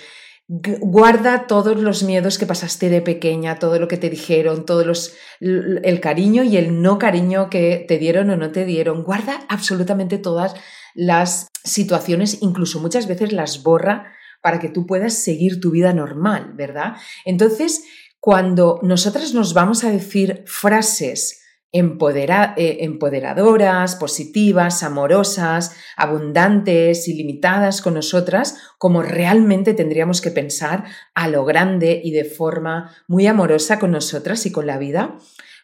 Guarda 0.49 1.45
todos 1.45 1.77
los 1.77 2.03
miedos 2.03 2.37
que 2.37 2.45
pasaste 2.45 2.89
de 2.89 3.01
pequeña, 3.01 3.59
todo 3.59 3.79
lo 3.79 3.89
que 3.89 3.97
te 3.97 4.09
dijeron, 4.09 4.65
todos 4.65 4.85
los, 4.85 5.13
el 5.41 5.99
cariño 5.99 6.43
y 6.43 6.55
el 6.55 6.81
no 6.81 6.97
cariño 6.97 7.49
que 7.49 7.83
te 7.85 7.97
dieron 7.97 8.29
o 8.29 8.37
no 8.37 8.51
te 8.51 8.63
dieron. 8.63 9.03
Guarda 9.03 9.45
absolutamente 9.49 10.17
todas 10.17 10.55
las 10.95 11.47
situaciones, 11.65 12.37
incluso 12.41 12.79
muchas 12.79 13.07
veces 13.07 13.33
las 13.33 13.61
borra 13.61 14.13
para 14.41 14.59
que 14.59 14.69
tú 14.69 14.85
puedas 14.85 15.15
seguir 15.15 15.59
tu 15.59 15.71
vida 15.71 15.91
normal, 15.91 16.53
¿verdad? 16.55 16.95
Entonces, 17.25 17.83
cuando 18.21 18.79
nosotras 18.83 19.33
nos 19.33 19.53
vamos 19.53 19.83
a 19.83 19.91
decir 19.91 20.43
frases 20.45 21.41
eh, 21.73 22.77
empoderadoras, 22.81 23.95
positivas, 23.95 24.83
amorosas, 24.83 25.75
abundantes, 25.95 27.07
ilimitadas 27.07 27.81
con 27.81 27.93
nosotras, 27.93 28.57
como 28.77 29.03
realmente 29.03 29.73
tendríamos 29.73 30.21
que 30.21 30.31
pensar 30.31 30.85
a 31.13 31.27
lo 31.27 31.45
grande 31.45 32.01
y 32.03 32.11
de 32.11 32.25
forma 32.25 32.95
muy 33.07 33.27
amorosa 33.27 33.79
con 33.79 33.91
nosotras 33.91 34.45
y 34.45 34.51
con 34.51 34.65
la 34.65 34.77
vida, 34.77 35.17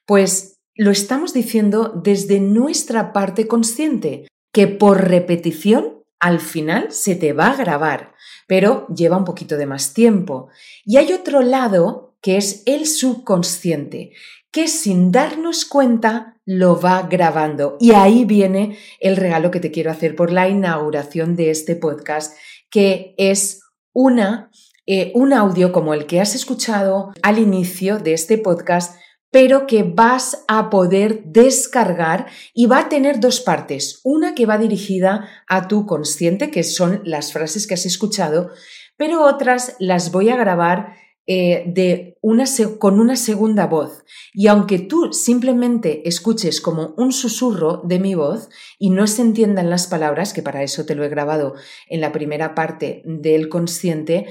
pues 0.06 0.60
lo 0.76 0.92
estamos 0.92 1.34
diciendo 1.34 2.02
desde 2.04 2.40
nuestra 2.40 3.14
parte 3.14 3.48
consciente, 3.48 4.28
que 4.52 4.68
por 4.68 5.08
repetición 5.08 6.04
al 6.20 6.40
final 6.40 6.92
se 6.92 7.16
te 7.16 7.34
va 7.34 7.52
a 7.52 7.56
grabar, 7.56 8.14
pero 8.48 8.88
lleva 8.88 9.18
un 9.18 9.26
poquito 9.26 9.58
de 9.58 9.66
más 9.66 9.94
tiempo. 9.94 10.50
Y 10.86 10.98
hay 10.98 11.14
otro 11.14 11.42
lado 11.42 12.16
que 12.22 12.38
es 12.38 12.64
el 12.66 12.88
subconsciente, 12.88 14.14
que 14.54 14.68
sin 14.68 15.12
darnos 15.12 15.66
cuenta 15.66 16.38
lo 16.46 16.80
va 16.80 17.02
grabando. 17.02 17.76
Y 17.80 17.92
ahí 17.94 18.24
viene 18.24 18.78
el 19.00 19.18
regalo 19.18 19.50
que 19.50 19.60
te 19.60 19.72
quiero 19.72 19.90
hacer 19.90 20.16
por 20.16 20.32
la 20.32 20.48
inauguración 20.48 21.36
de 21.36 21.50
este 21.50 21.76
podcast, 21.76 22.38
que 22.70 23.16
es 23.18 23.62
una, 23.94 24.52
eh, 24.86 25.12
un 25.16 25.34
audio 25.34 25.72
como 25.72 25.96
el 25.96 26.06
que 26.06 26.22
has 26.22 26.36
escuchado 26.36 27.12
al 27.24 27.40
inicio 27.40 27.98
de 27.98 28.14
este 28.14 28.38
podcast, 28.38 28.96
pero 29.32 29.66
que 29.66 29.82
vas 29.82 30.46
a 30.48 30.70
poder 30.70 31.24
descargar 31.26 32.28
y 32.54 32.68
va 32.68 32.82
a 32.82 32.90
tener 32.90 33.20
dos 33.20 33.42
partes. 33.42 34.02
Una 34.04 34.36
que 34.36 34.46
va 34.46 34.60
dirigida 34.60 35.28
a 35.48 35.68
tu 35.68 35.88
consciente, 35.88 36.52
que 36.52 36.62
son 36.62 37.02
las 37.06 37.34
frases 37.34 37.66
que 37.66 37.74
has 37.74 37.88
escuchado, 37.88 38.52
pero 38.98 39.24
otras 39.24 39.76
las 39.80 40.12
voy 40.12 40.30
a 40.30 40.36
grabar 40.36 40.94
eh, 41.26 41.64
de 41.68 42.18
una, 42.22 42.44
con 42.80 43.00
una 43.00 43.16
segunda 43.16 43.66
voz. 43.68 44.04
Y 44.34 44.48
aunque 44.48 44.80
tú 44.80 45.14
simplemente 45.14 46.08
escuches 46.08 46.60
como 46.60 46.94
un 46.98 47.14
susurro 47.14 47.82
de 47.86 48.00
mi 48.00 48.14
voz 48.14 48.50
y 48.78 48.90
no 48.90 49.08
se 49.08 49.22
entiendan 49.22 49.70
las 49.70 49.88
palabras, 49.88 50.34
que 50.34 50.42
para 50.42 50.64
eso 50.64 50.86
te 50.86 50.96
lo 50.96 51.06
he 51.06 51.10
grabado 51.10 51.56
en 51.88 52.02
la 52.02 52.12
primera 52.12 52.56
parte 52.56 53.04
del 53.06 53.48
consciente, 53.48 54.28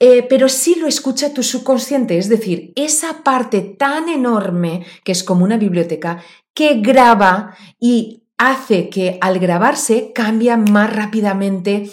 eh, 0.00 0.26
pero 0.28 0.48
sí 0.48 0.74
lo 0.74 0.88
escucha 0.88 1.32
tu 1.32 1.44
subconsciente, 1.44 2.18
es 2.18 2.28
decir, 2.28 2.72
esa 2.74 3.22
parte 3.22 3.60
tan 3.60 4.08
enorme 4.08 4.84
que 5.04 5.12
es 5.12 5.22
como 5.22 5.44
una 5.44 5.56
biblioteca 5.56 6.24
que 6.52 6.80
graba 6.80 7.56
y 7.78 8.24
hace 8.38 8.88
que 8.88 9.18
al 9.20 9.38
grabarse 9.38 10.12
cambia 10.12 10.56
más 10.56 10.92
rápidamente 10.92 11.88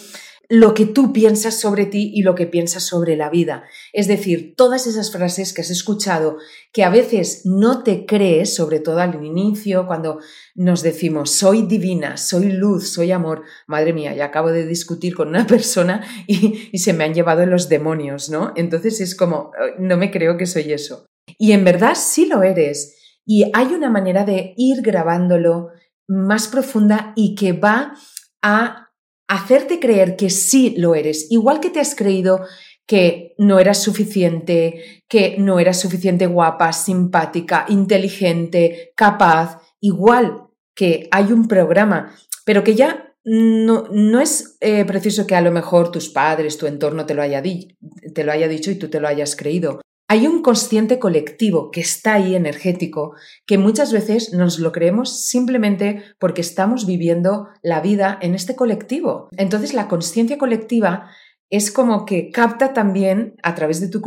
lo 0.51 0.73
que 0.73 0.87
tú 0.87 1.13
piensas 1.13 1.59
sobre 1.59 1.85
ti 1.85 2.11
y 2.15 2.23
lo 2.23 2.33
que 2.33 2.47
piensas 2.47 2.81
sobre 2.81 3.15
la 3.15 3.29
vida. 3.29 3.65
Es 3.93 4.07
decir, 4.07 4.55
todas 4.57 4.87
esas 4.87 5.11
frases 5.11 5.53
que 5.53 5.61
has 5.61 5.69
escuchado 5.69 6.37
que 6.73 6.83
a 6.83 6.89
veces 6.89 7.43
no 7.45 7.83
te 7.83 8.07
crees, 8.07 8.55
sobre 8.55 8.79
todo 8.79 8.99
al 8.99 9.23
inicio, 9.23 9.85
cuando 9.85 10.19
nos 10.55 10.81
decimos 10.81 11.29
soy 11.29 11.67
divina, 11.67 12.17
soy 12.17 12.51
luz, 12.51 12.89
soy 12.89 13.11
amor. 13.11 13.43
Madre 13.67 13.93
mía, 13.93 14.15
ya 14.15 14.25
acabo 14.25 14.51
de 14.51 14.65
discutir 14.65 15.15
con 15.15 15.27
una 15.27 15.45
persona 15.47 16.03
y, 16.25 16.69
y 16.71 16.79
se 16.79 16.93
me 16.93 17.03
han 17.03 17.13
llevado 17.13 17.45
los 17.45 17.69
demonios, 17.69 18.31
¿no? 18.31 18.51
Entonces 18.55 18.99
es 19.01 19.15
como, 19.15 19.51
no 19.77 19.97
me 19.97 20.09
creo 20.09 20.35
que 20.35 20.47
soy 20.47 20.73
eso. 20.73 21.05
Y 21.37 21.51
en 21.51 21.63
verdad 21.63 21.93
sí 21.95 22.25
lo 22.25 22.41
eres. 22.41 22.95
Y 23.23 23.51
hay 23.53 23.67
una 23.67 23.91
manera 23.91 24.25
de 24.25 24.55
ir 24.57 24.81
grabándolo 24.81 25.69
más 26.07 26.47
profunda 26.47 27.13
y 27.15 27.35
que 27.35 27.53
va 27.53 27.93
a 28.41 28.88
hacerte 29.29 29.79
creer 29.79 30.15
que 30.15 30.29
sí 30.29 30.73
lo 30.75 30.95
eres, 30.95 31.27
igual 31.29 31.59
que 31.59 31.69
te 31.69 31.79
has 31.79 31.95
creído 31.95 32.41
que 32.87 33.35
no 33.37 33.59
eras 33.59 33.77
suficiente, 33.77 35.03
que 35.07 35.35
no 35.37 35.59
eras 35.59 35.79
suficiente 35.79 36.25
guapa, 36.25 36.73
simpática, 36.73 37.65
inteligente, 37.69 38.91
capaz, 38.95 39.61
igual 39.79 40.47
que 40.75 41.07
hay 41.11 41.31
un 41.31 41.47
programa, 41.47 42.15
pero 42.43 42.63
que 42.63 42.73
ya 42.73 43.13
no, 43.23 43.87
no 43.91 44.19
es 44.19 44.57
eh, 44.61 44.83
preciso 44.85 45.27
que 45.27 45.35
a 45.35 45.41
lo 45.41 45.51
mejor 45.51 45.91
tus 45.91 46.09
padres, 46.09 46.57
tu 46.57 46.65
entorno 46.65 47.05
te 47.05 47.13
lo, 47.13 47.21
haya 47.21 47.43
te 47.43 48.23
lo 48.23 48.31
haya 48.31 48.47
dicho 48.47 48.71
y 48.71 48.75
tú 48.75 48.89
te 48.89 48.99
lo 48.99 49.07
hayas 49.07 49.35
creído. 49.35 49.81
Hay 50.11 50.25
un 50.25 50.41
consciente 50.41 50.97
colectivo 50.97 51.69
que 51.69 51.81
está 51.81 52.15
ahí 52.15 52.33
energético, 52.33 53.13
que 53.45 53.59
muchas 53.59 53.93
veces 53.93 54.33
nos 54.33 54.57
lo 54.57 54.71
creemos 54.71 55.27
simplemente 55.27 56.03
porque 56.17 56.41
estamos 56.41 56.87
viviendo 56.87 57.49
la 57.61 57.79
vida 57.79 58.17
en 58.19 58.33
este 58.33 58.55
colectivo. 58.55 59.29
Entonces 59.37 59.75
la 59.75 59.87
conciencia 59.87 60.39
colectiva 60.39 61.11
es 61.51 61.71
como 61.71 62.07
que 62.07 62.31
capta 62.31 62.73
también 62.73 63.35
a 63.43 63.53
través 63.53 63.81
de 63.81 63.89
tu, 63.89 64.01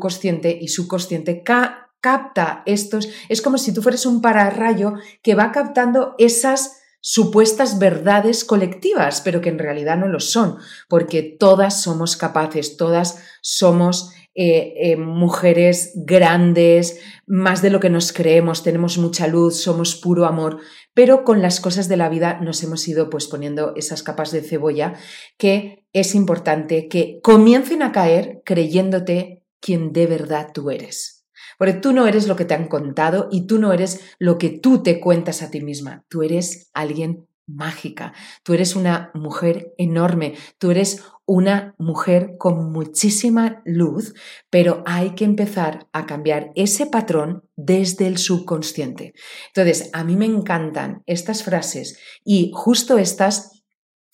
consciente 0.00 0.58
y 0.60 0.66
subconsciente, 0.66 1.44
capta 1.44 2.64
estos, 2.66 3.08
es 3.28 3.40
como 3.40 3.56
si 3.56 3.72
tú 3.72 3.82
fueras 3.82 4.04
un 4.04 4.20
pararrayo 4.20 4.94
que 5.22 5.36
va 5.36 5.52
captando 5.52 6.16
esas 6.18 6.80
supuestas 7.00 7.78
verdades 7.78 8.44
colectivas, 8.44 9.20
pero 9.20 9.40
que 9.40 9.50
en 9.50 9.60
realidad 9.60 9.96
no 9.96 10.08
lo 10.08 10.18
son, 10.18 10.56
porque 10.88 11.22
todas 11.22 11.84
somos 11.84 12.16
capaces, 12.16 12.76
todas 12.76 13.22
somos 13.42 14.10
eh, 14.38 14.74
eh, 14.76 14.96
mujeres 14.96 15.92
grandes, 15.94 17.00
más 17.26 17.62
de 17.62 17.70
lo 17.70 17.80
que 17.80 17.88
nos 17.88 18.12
creemos, 18.12 18.62
tenemos 18.62 18.98
mucha 18.98 19.26
luz, 19.26 19.56
somos 19.62 19.96
puro 19.96 20.26
amor, 20.26 20.60
pero 20.92 21.24
con 21.24 21.40
las 21.40 21.58
cosas 21.58 21.88
de 21.88 21.96
la 21.96 22.10
vida 22.10 22.38
nos 22.42 22.62
hemos 22.62 22.86
ido 22.86 23.08
pues 23.08 23.28
poniendo 23.28 23.72
esas 23.76 24.02
capas 24.02 24.32
de 24.32 24.42
cebolla 24.42 24.92
que 25.38 25.86
es 25.94 26.14
importante 26.14 26.88
que 26.88 27.18
comiencen 27.22 27.82
a 27.82 27.92
caer 27.92 28.42
creyéndote 28.44 29.42
quien 29.58 29.94
de 29.94 30.06
verdad 30.06 30.50
tú 30.52 30.70
eres. 30.70 31.24
Porque 31.56 31.72
tú 31.72 31.94
no 31.94 32.06
eres 32.06 32.28
lo 32.28 32.36
que 32.36 32.44
te 32.44 32.52
han 32.52 32.68
contado 32.68 33.28
y 33.32 33.46
tú 33.46 33.58
no 33.58 33.72
eres 33.72 34.00
lo 34.18 34.36
que 34.36 34.50
tú 34.50 34.82
te 34.82 35.00
cuentas 35.00 35.42
a 35.42 35.50
ti 35.50 35.62
misma. 35.62 36.04
Tú 36.08 36.22
eres 36.22 36.70
alguien 36.74 37.26
mágica. 37.46 38.12
Tú 38.42 38.54
eres 38.54 38.76
una 38.76 39.10
mujer 39.14 39.72
enorme. 39.78 40.34
Tú 40.58 40.70
eres 40.70 41.02
una 41.26 41.74
mujer 41.78 42.36
con 42.38 42.70
muchísima 42.72 43.62
luz, 43.64 44.14
pero 44.48 44.82
hay 44.86 45.14
que 45.14 45.24
empezar 45.24 45.88
a 45.92 46.06
cambiar 46.06 46.52
ese 46.54 46.86
patrón 46.86 47.42
desde 47.56 48.06
el 48.06 48.18
subconsciente. 48.18 49.14
Entonces, 49.48 49.90
a 49.92 50.04
mí 50.04 50.16
me 50.16 50.26
encantan 50.26 51.02
estas 51.06 51.42
frases 51.42 51.98
y 52.24 52.52
justo 52.54 52.98
estas 52.98 53.64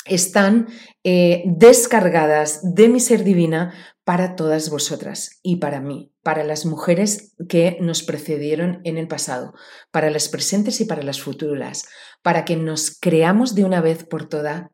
están 0.05 0.69
eh, 1.05 1.43
descargadas 1.47 2.75
de 2.75 2.89
mi 2.89 2.99
ser 2.99 3.25
divina 3.25 3.73
para 4.05 4.35
todas 4.35 4.71
vosotras 4.71 5.39
y 5.43 5.57
para 5.57 5.81
mí, 5.81 6.12
para 6.23 6.45
las 6.45 6.67
mujeres 6.67 7.35
que 7.49 7.77
nos 7.81 8.03
precedieron 8.03 8.81
en 8.85 8.97
el 8.97 9.09
pasado, 9.09 9.55
para 9.91 10.11
las 10.11 10.29
presentes 10.29 10.81
y 10.81 10.85
para 10.85 11.03
las 11.03 11.21
futuras, 11.21 11.89
para 12.23 12.45
que 12.45 12.57
nos 12.57 12.99
creamos 12.99 13.55
de 13.55 13.65
una 13.65 13.81
vez 13.81 14.05
por 14.05 14.29
todas 14.29 14.71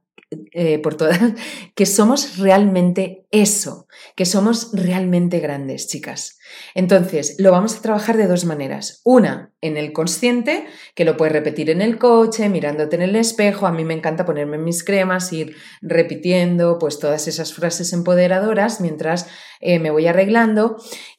eh, 0.53 0.79
por 0.81 0.95
todas, 0.95 1.19
que 1.75 1.87
somos 1.87 2.37
realmente 2.37 3.25
eso, 3.31 3.87
que 4.15 4.27
somos 4.27 4.73
realmente 4.75 5.41
grandes, 5.41 5.89
chicas. 5.89 6.39
Entonces, 6.75 7.37
lo 7.39 7.51
vamos 7.51 7.77
a 7.77 7.81
trabajar 7.81 8.19
de 8.19 8.27
dos 8.27 8.45
maneras. 8.45 9.01
Una, 9.05 9.53
en 9.63 9.79
el 9.79 9.93
consciente, 9.95 10.67
que 10.95 11.07
lo 11.07 11.17
puedes 11.17 11.33
repetir 11.33 11.71
en 11.71 11.81
el 11.81 11.99
coche, 11.99 12.51
mirándote 12.51 12.97
en 12.97 13.03
el 13.03 13.17
espejo. 13.17 13.67
A 13.67 13.73
mí 13.73 13.87
me 13.87 13.95
encanta 13.95 14.27
ponerme 14.27 14.59
mis 14.59 14.85
cremas, 14.85 15.33
ir 15.33 15.57
repitiendo 15.81 16.79
pues 16.79 16.99
todas 16.99 17.27
esas 17.27 17.55
frases 17.55 17.95
empoderadoras 17.95 18.83
mientras 18.83 19.29
eh, 19.61 19.79
me 19.79 19.91
voy 19.91 20.09
arreglando. 20.09 20.77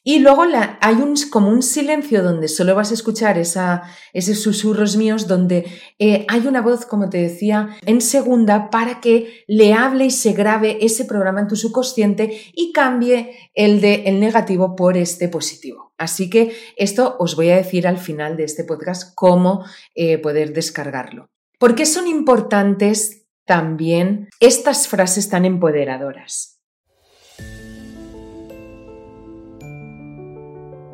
Y 0.09 0.17
luego 0.17 0.43
hay 0.81 0.95
un, 0.95 1.13
como 1.29 1.49
un 1.49 1.61
silencio 1.61 2.23
donde 2.23 2.47
solo 2.47 2.73
vas 2.73 2.89
a 2.89 2.95
escuchar 2.95 3.37
esa, 3.37 3.83
esos 4.11 4.41
susurros 4.41 4.97
míos, 4.97 5.27
donde 5.27 5.67
eh, 5.99 6.25
hay 6.27 6.47
una 6.47 6.63
voz, 6.63 6.87
como 6.87 7.11
te 7.11 7.19
decía, 7.19 7.77
en 7.85 8.01
segunda 8.01 8.71
para 8.71 9.01
que 9.01 9.43
le 9.45 9.73
hable 9.73 10.05
y 10.05 10.09
se 10.09 10.33
grabe 10.33 10.83
ese 10.83 11.05
programa 11.05 11.41
en 11.41 11.47
tu 11.47 11.55
subconsciente 11.55 12.41
y 12.55 12.71
cambie 12.73 13.51
el 13.53 13.81
de 13.81 14.05
el 14.07 14.19
negativo 14.19 14.75
por 14.75 14.97
este 14.97 15.29
positivo. 15.29 15.93
Así 15.99 16.27
que 16.27 16.55
esto 16.75 17.15
os 17.19 17.35
voy 17.35 17.51
a 17.51 17.57
decir 17.57 17.85
al 17.85 17.99
final 17.99 18.35
de 18.35 18.45
este 18.45 18.63
podcast 18.63 19.13
cómo 19.13 19.63
eh, 19.93 20.17
poder 20.17 20.53
descargarlo. 20.53 21.29
¿Por 21.59 21.75
qué 21.75 21.85
son 21.85 22.07
importantes 22.07 23.27
también 23.45 24.27
estas 24.39 24.87
frases 24.87 25.29
tan 25.29 25.45
empoderadoras? 25.45 26.48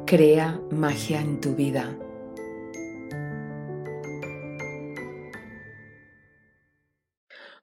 Crea 0.08 0.62
magia 0.70 1.20
en 1.20 1.42
tu 1.42 1.56
vida. 1.56 1.98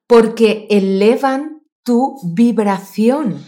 Porque 0.08 0.66
elevan 0.68 1.62
tu 1.84 2.16
vibración 2.34 3.44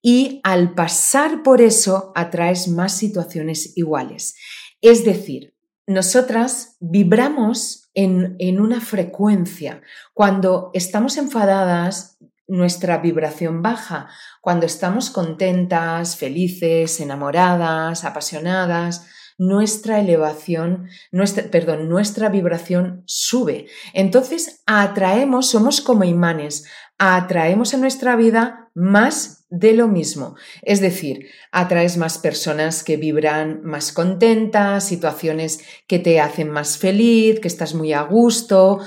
y 0.00 0.40
al 0.44 0.74
pasar 0.74 1.42
por 1.42 1.60
eso 1.60 2.12
atraes 2.14 2.68
más 2.68 2.96
situaciones 2.96 3.76
iguales. 3.76 4.36
Es 4.80 5.04
decir, 5.04 5.56
nosotras 5.88 6.76
vibramos 6.78 7.90
en, 7.94 8.36
en, 8.38 8.60
una 8.60 8.80
frecuencia. 8.80 9.82
Cuando 10.14 10.70
estamos 10.72 11.16
enfadadas, 11.16 12.16
nuestra 12.50 12.98
vibración 12.98 13.62
baja. 13.62 14.08
Cuando 14.40 14.66
estamos 14.66 15.10
contentas, 15.10 16.16
felices, 16.16 17.00
enamoradas, 17.00 18.04
apasionadas, 18.04 19.06
nuestra 19.38 20.00
elevación, 20.00 20.88
nuestra, 21.12 21.44
perdón, 21.50 21.88
nuestra 21.88 22.28
vibración 22.28 23.02
sube. 23.06 23.68
Entonces 23.94 24.62
atraemos, 24.66 25.48
somos 25.48 25.80
como 25.80 26.04
imanes, 26.04 26.66
atraemos 26.98 27.72
a 27.72 27.78
nuestra 27.78 28.16
vida 28.16 28.68
más 28.74 29.46
de 29.48 29.72
lo 29.72 29.88
mismo. 29.88 30.36
Es 30.62 30.80
decir, 30.80 31.26
atraes 31.50 31.96
más 31.96 32.18
personas 32.18 32.84
que 32.84 32.96
vibran 32.96 33.62
más 33.64 33.92
contentas, 33.92 34.84
situaciones 34.84 35.64
que 35.86 35.98
te 35.98 36.20
hacen 36.20 36.50
más 36.50 36.78
feliz, 36.78 37.40
que 37.40 37.48
estás 37.48 37.74
muy 37.74 37.92
a 37.92 38.02
gusto 38.02 38.80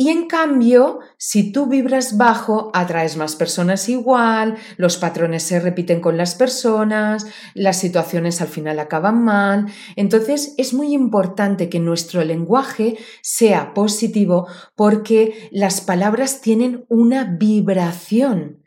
y 0.00 0.08
en 0.08 0.28
cambio, 0.28 1.00
si 1.18 1.52
tú 1.52 1.66
vibras 1.66 2.16
bajo, 2.16 2.70
atraes 2.72 3.18
más 3.18 3.36
personas 3.36 3.86
igual, 3.90 4.56
los 4.78 4.96
patrones 4.96 5.42
se 5.42 5.60
repiten 5.60 6.00
con 6.00 6.16
las 6.16 6.34
personas, 6.34 7.26
las 7.52 7.78
situaciones 7.80 8.40
al 8.40 8.48
final 8.48 8.78
acaban 8.78 9.22
mal. 9.22 9.66
Entonces 9.96 10.54
es 10.56 10.72
muy 10.72 10.94
importante 10.94 11.68
que 11.68 11.80
nuestro 11.80 12.24
lenguaje 12.24 12.96
sea 13.20 13.74
positivo 13.74 14.46
porque 14.74 15.50
las 15.52 15.82
palabras 15.82 16.40
tienen 16.40 16.86
una 16.88 17.24
vibración 17.24 18.64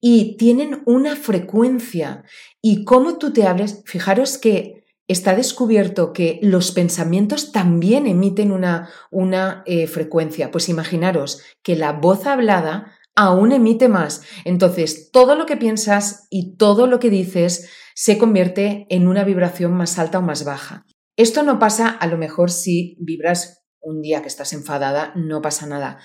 y 0.00 0.38
tienen 0.38 0.82
una 0.86 1.14
frecuencia. 1.14 2.24
Y 2.62 2.84
cómo 2.84 3.18
tú 3.18 3.34
te 3.34 3.46
hables, 3.46 3.82
fijaros 3.84 4.38
que 4.38 4.79
está 5.12 5.34
descubierto 5.34 6.12
que 6.12 6.38
los 6.42 6.72
pensamientos 6.72 7.52
también 7.52 8.06
emiten 8.06 8.52
una, 8.52 8.90
una 9.10 9.62
eh, 9.66 9.86
frecuencia. 9.86 10.50
Pues 10.50 10.68
imaginaros 10.68 11.42
que 11.62 11.76
la 11.76 11.92
voz 11.92 12.26
hablada 12.26 12.92
aún 13.16 13.52
emite 13.52 13.88
más. 13.88 14.22
Entonces, 14.44 15.10
todo 15.10 15.34
lo 15.34 15.46
que 15.46 15.56
piensas 15.56 16.26
y 16.30 16.56
todo 16.56 16.86
lo 16.86 17.00
que 17.00 17.10
dices 17.10 17.68
se 17.94 18.18
convierte 18.18 18.86
en 18.88 19.08
una 19.08 19.24
vibración 19.24 19.72
más 19.72 19.98
alta 19.98 20.18
o 20.18 20.22
más 20.22 20.44
baja. 20.44 20.86
Esto 21.16 21.42
no 21.42 21.58
pasa 21.58 21.88
a 21.88 22.06
lo 22.06 22.16
mejor 22.16 22.50
si 22.50 22.96
vibras 23.00 23.64
un 23.80 24.00
día 24.00 24.22
que 24.22 24.28
estás 24.28 24.52
enfadada, 24.52 25.12
no 25.16 25.42
pasa 25.42 25.66
nada. 25.66 25.98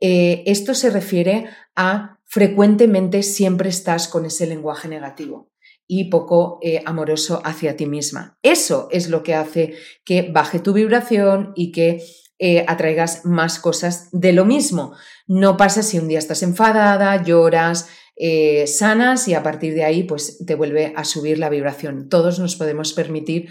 Eh, 0.00 0.42
esto 0.46 0.74
se 0.74 0.90
refiere 0.90 1.48
a 1.74 2.18
frecuentemente 2.24 3.22
siempre 3.22 3.68
estás 3.68 4.08
con 4.08 4.24
ese 4.24 4.46
lenguaje 4.46 4.88
negativo 4.88 5.53
y 5.86 6.04
poco 6.10 6.58
eh, 6.62 6.82
amoroso 6.84 7.40
hacia 7.44 7.76
ti 7.76 7.86
misma. 7.86 8.38
Eso 8.42 8.88
es 8.90 9.08
lo 9.08 9.22
que 9.22 9.34
hace 9.34 9.74
que 10.04 10.22
baje 10.22 10.58
tu 10.58 10.72
vibración 10.72 11.52
y 11.54 11.72
que 11.72 12.02
eh, 12.38 12.64
atraigas 12.66 13.24
más 13.24 13.58
cosas 13.58 14.08
de 14.12 14.32
lo 14.32 14.44
mismo. 14.44 14.94
No 15.26 15.56
pasa 15.56 15.82
si 15.82 15.98
un 15.98 16.08
día 16.08 16.18
estás 16.18 16.42
enfadada, 16.42 17.22
lloras, 17.22 17.88
eh, 18.16 18.66
sanas 18.66 19.28
y 19.28 19.34
a 19.34 19.42
partir 19.42 19.74
de 19.74 19.84
ahí 19.84 20.04
pues 20.04 20.44
te 20.44 20.54
vuelve 20.54 20.92
a 20.96 21.04
subir 21.04 21.38
la 21.38 21.48
vibración. 21.48 22.08
Todos 22.08 22.38
nos 22.38 22.56
podemos 22.56 22.92
permitir 22.92 23.50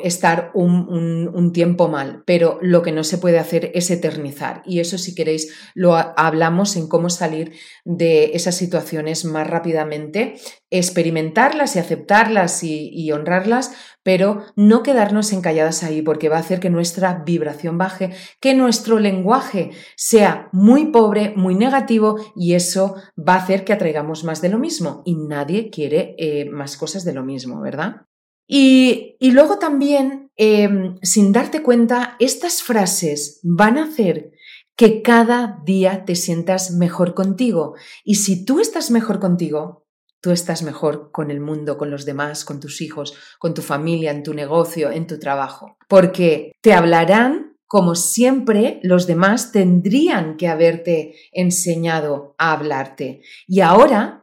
estar 0.00 0.50
un, 0.54 1.52
tiempo 1.52 1.88
mal, 1.88 2.22
pero 2.24 2.58
lo 2.62 2.82
que 2.82 2.92
no 2.92 3.04
se 3.04 3.18
puede 3.18 3.38
hacer 3.38 3.72
es 3.74 3.90
eternizar. 3.90 4.62
Y 4.64 4.80
eso, 4.80 4.96
si 4.96 5.14
queréis, 5.14 5.52
lo 5.74 5.94
hablamos 5.94 6.76
en 6.76 6.88
cómo 6.88 7.10
salir 7.10 7.52
de 7.84 8.30
esas 8.34 8.54
situaciones 8.54 9.24
más 9.24 9.46
rápidamente, 9.46 10.36
experimentarlas 10.70 11.76
y 11.76 11.80
aceptarlas 11.80 12.62
y, 12.62 13.10
honrarlas, 13.12 13.72
pero 14.02 14.44
no 14.56 14.82
quedarnos 14.82 15.32
encalladas 15.32 15.82
ahí, 15.82 16.00
porque 16.00 16.28
va 16.28 16.36
a 16.36 16.40
hacer 16.40 16.60
que 16.60 16.70
nuestra 16.70 17.22
vibración 17.26 17.76
baje, 17.76 18.10
que 18.40 18.54
nuestro 18.54 18.98
lenguaje 18.98 19.70
sea 19.96 20.48
muy 20.52 20.86
pobre, 20.86 21.34
muy 21.36 21.54
negativo, 21.54 22.16
y 22.36 22.54
eso 22.54 22.94
va 23.18 23.34
a 23.34 23.42
hacer 23.42 23.64
que 23.64 23.72
atraigamos 23.72 24.24
más 24.24 24.40
de 24.40 24.48
lo 24.48 24.58
mismo. 24.58 25.02
Y 25.04 25.16
nadie 25.16 25.70
quiere 25.70 26.14
eh, 26.18 26.48
más 26.48 26.76
cosas 26.76 27.04
de 27.04 27.12
lo 27.12 27.24
mismo, 27.24 27.60
¿verdad? 27.60 28.06
Y, 28.46 29.16
luego 29.20 29.58
también, 29.58 30.30
em, 30.36 30.98
sin 31.02 31.32
darte 31.32 31.62
cuenta, 31.62 32.16
estas 32.18 32.62
frases 32.62 33.40
van 33.42 33.78
a 33.78 33.84
hacer 33.84 34.32
que 34.76 35.02
cada 35.02 35.60
día 35.64 36.04
te 36.04 36.14
sientas 36.14 36.72
mejor 36.72 37.14
contigo. 37.14 37.74
Y 38.04 38.16
si 38.16 38.44
tú 38.44 38.60
estás 38.60 38.90
mejor 38.90 39.20
contigo, 39.20 39.86
tú 40.20 40.30
estás 40.30 40.62
mejor 40.62 41.10
con 41.12 41.30
el 41.30 41.40
mundo, 41.40 41.76
con 41.76 41.90
los 41.90 42.04
demás, 42.04 42.44
con 42.44 42.60
tus 42.60 42.80
hijos, 42.80 43.14
con 43.38 43.54
tu 43.54 43.62
familia, 43.62 44.10
en 44.10 44.22
tu 44.22 44.34
negocio, 44.34 44.90
en 44.90 45.06
tu 45.06 45.18
trabajo. 45.18 45.76
Porque 45.88 46.52
te 46.62 46.72
hablarán 46.72 47.52
como 47.72 47.94
siempre 47.94 48.80
los 48.82 49.06
demás 49.06 49.50
tendrían 49.50 50.36
que 50.36 50.46
haberte 50.46 51.14
enseñado 51.32 52.34
a 52.36 52.52
hablarte. 52.52 53.22
Y 53.46 53.60
ahora 53.60 54.21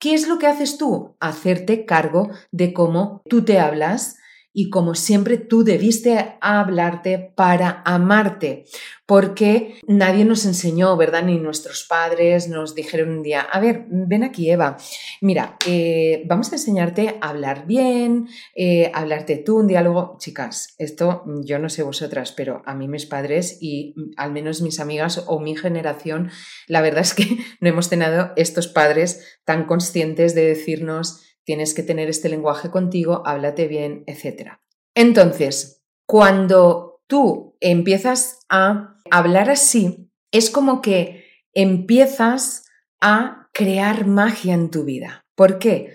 ¿Qué 0.00 0.14
es 0.14 0.26
lo 0.26 0.38
que 0.38 0.46
haces 0.46 0.78
tú? 0.78 1.14
Hacerte 1.20 1.84
cargo 1.84 2.30
de 2.52 2.72
cómo 2.72 3.20
tú 3.28 3.44
te 3.44 3.58
hablas, 3.58 4.16
y 4.52 4.70
como 4.70 4.94
siempre 4.94 5.36
tú 5.36 5.62
debiste 5.64 6.36
hablarte 6.40 7.32
para 7.36 7.82
amarte, 7.84 8.64
porque 9.06 9.80
nadie 9.86 10.24
nos 10.24 10.44
enseñó, 10.44 10.96
¿verdad? 10.96 11.24
Ni 11.24 11.38
nuestros 11.38 11.84
padres 11.88 12.48
nos 12.48 12.74
dijeron 12.74 13.10
un 13.10 13.22
día, 13.22 13.40
a 13.40 13.60
ver, 13.60 13.86
ven 13.88 14.24
aquí 14.24 14.50
Eva, 14.50 14.76
mira, 15.20 15.56
eh, 15.66 16.24
vamos 16.26 16.52
a 16.52 16.56
enseñarte 16.56 17.18
a 17.20 17.30
hablar 17.30 17.66
bien, 17.66 18.28
eh, 18.54 18.90
hablarte 18.94 19.36
tú, 19.36 19.58
un 19.58 19.66
diálogo, 19.66 20.16
chicas, 20.18 20.74
esto 20.78 21.24
yo 21.44 21.58
no 21.58 21.68
sé 21.68 21.82
vosotras, 21.82 22.32
pero 22.32 22.62
a 22.66 22.74
mí 22.74 22.88
mis 22.88 23.06
padres 23.06 23.58
y 23.60 23.94
al 24.16 24.32
menos 24.32 24.62
mis 24.62 24.80
amigas 24.80 25.24
o 25.26 25.40
mi 25.40 25.56
generación, 25.56 26.30
la 26.66 26.80
verdad 26.80 27.02
es 27.02 27.14
que 27.14 27.24
no 27.60 27.68
hemos 27.68 27.88
tenido 27.88 28.32
estos 28.36 28.68
padres 28.68 29.38
tan 29.44 29.66
conscientes 29.66 30.34
de 30.34 30.46
decirnos, 30.46 31.29
tienes 31.44 31.74
que 31.74 31.82
tener 31.82 32.08
este 32.08 32.28
lenguaje 32.28 32.70
contigo, 32.70 33.22
háblate 33.24 33.68
bien, 33.68 34.04
etc. 34.06 34.58
Entonces, 34.94 35.82
cuando 36.06 37.02
tú 37.06 37.56
empiezas 37.60 38.40
a 38.48 38.98
hablar 39.10 39.50
así, 39.50 40.10
es 40.32 40.50
como 40.50 40.80
que 40.80 41.24
empiezas 41.52 42.66
a 43.00 43.48
crear 43.52 44.06
magia 44.06 44.54
en 44.54 44.70
tu 44.70 44.84
vida. 44.84 45.26
¿Por 45.34 45.58
qué? 45.58 45.94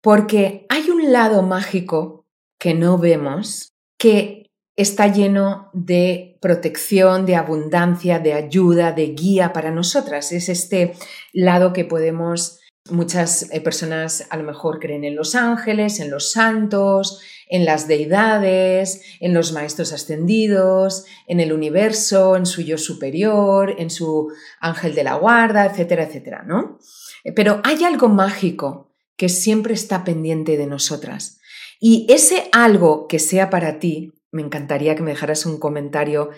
Porque 0.00 0.66
hay 0.68 0.90
un 0.90 1.12
lado 1.12 1.42
mágico 1.42 2.26
que 2.58 2.74
no 2.74 2.98
vemos 2.98 3.74
que 3.98 4.50
está 4.76 5.08
lleno 5.08 5.70
de 5.72 6.38
protección, 6.40 7.26
de 7.26 7.36
abundancia, 7.36 8.18
de 8.18 8.34
ayuda, 8.34 8.92
de 8.92 9.08
guía 9.08 9.52
para 9.52 9.70
nosotras. 9.70 10.32
Es 10.32 10.48
este 10.48 10.94
lado 11.32 11.72
que 11.72 11.84
podemos 11.84 12.60
Muchas 12.90 13.50
eh, 13.52 13.60
personas 13.60 14.26
a 14.30 14.36
lo 14.36 14.44
mejor 14.44 14.78
creen 14.78 15.04
en 15.04 15.16
los 15.16 15.34
ángeles, 15.34 16.00
en 16.00 16.10
los 16.10 16.32
santos, 16.32 17.20
en 17.48 17.64
las 17.64 17.86
deidades, 17.88 19.02
en 19.20 19.34
los 19.34 19.52
maestros 19.52 19.92
ascendidos, 19.92 21.04
en 21.26 21.40
el 21.40 21.52
universo, 21.52 22.36
en 22.36 22.46
su 22.46 22.62
yo 22.62 22.78
superior, 22.78 23.74
en 23.78 23.90
su 23.90 24.32
ángel 24.60 24.94
de 24.94 25.04
la 25.04 25.14
guarda, 25.14 25.66
etcétera, 25.66 26.04
etcétera, 26.04 26.42
¿no? 26.46 26.78
Eh, 27.24 27.32
pero 27.32 27.60
hay 27.64 27.84
algo 27.84 28.08
mágico 28.08 28.94
que 29.16 29.28
siempre 29.28 29.74
está 29.74 30.04
pendiente 30.04 30.56
de 30.56 30.66
nosotras. 30.66 31.40
Y 31.80 32.06
ese 32.08 32.48
algo 32.52 33.06
que 33.06 33.18
sea 33.18 33.50
para 33.50 33.78
ti, 33.78 34.12
me 34.30 34.42
encantaría 34.42 34.94
que 34.94 35.02
me 35.02 35.12
dejaras 35.12 35.46
un 35.46 35.58
comentario 35.58 36.30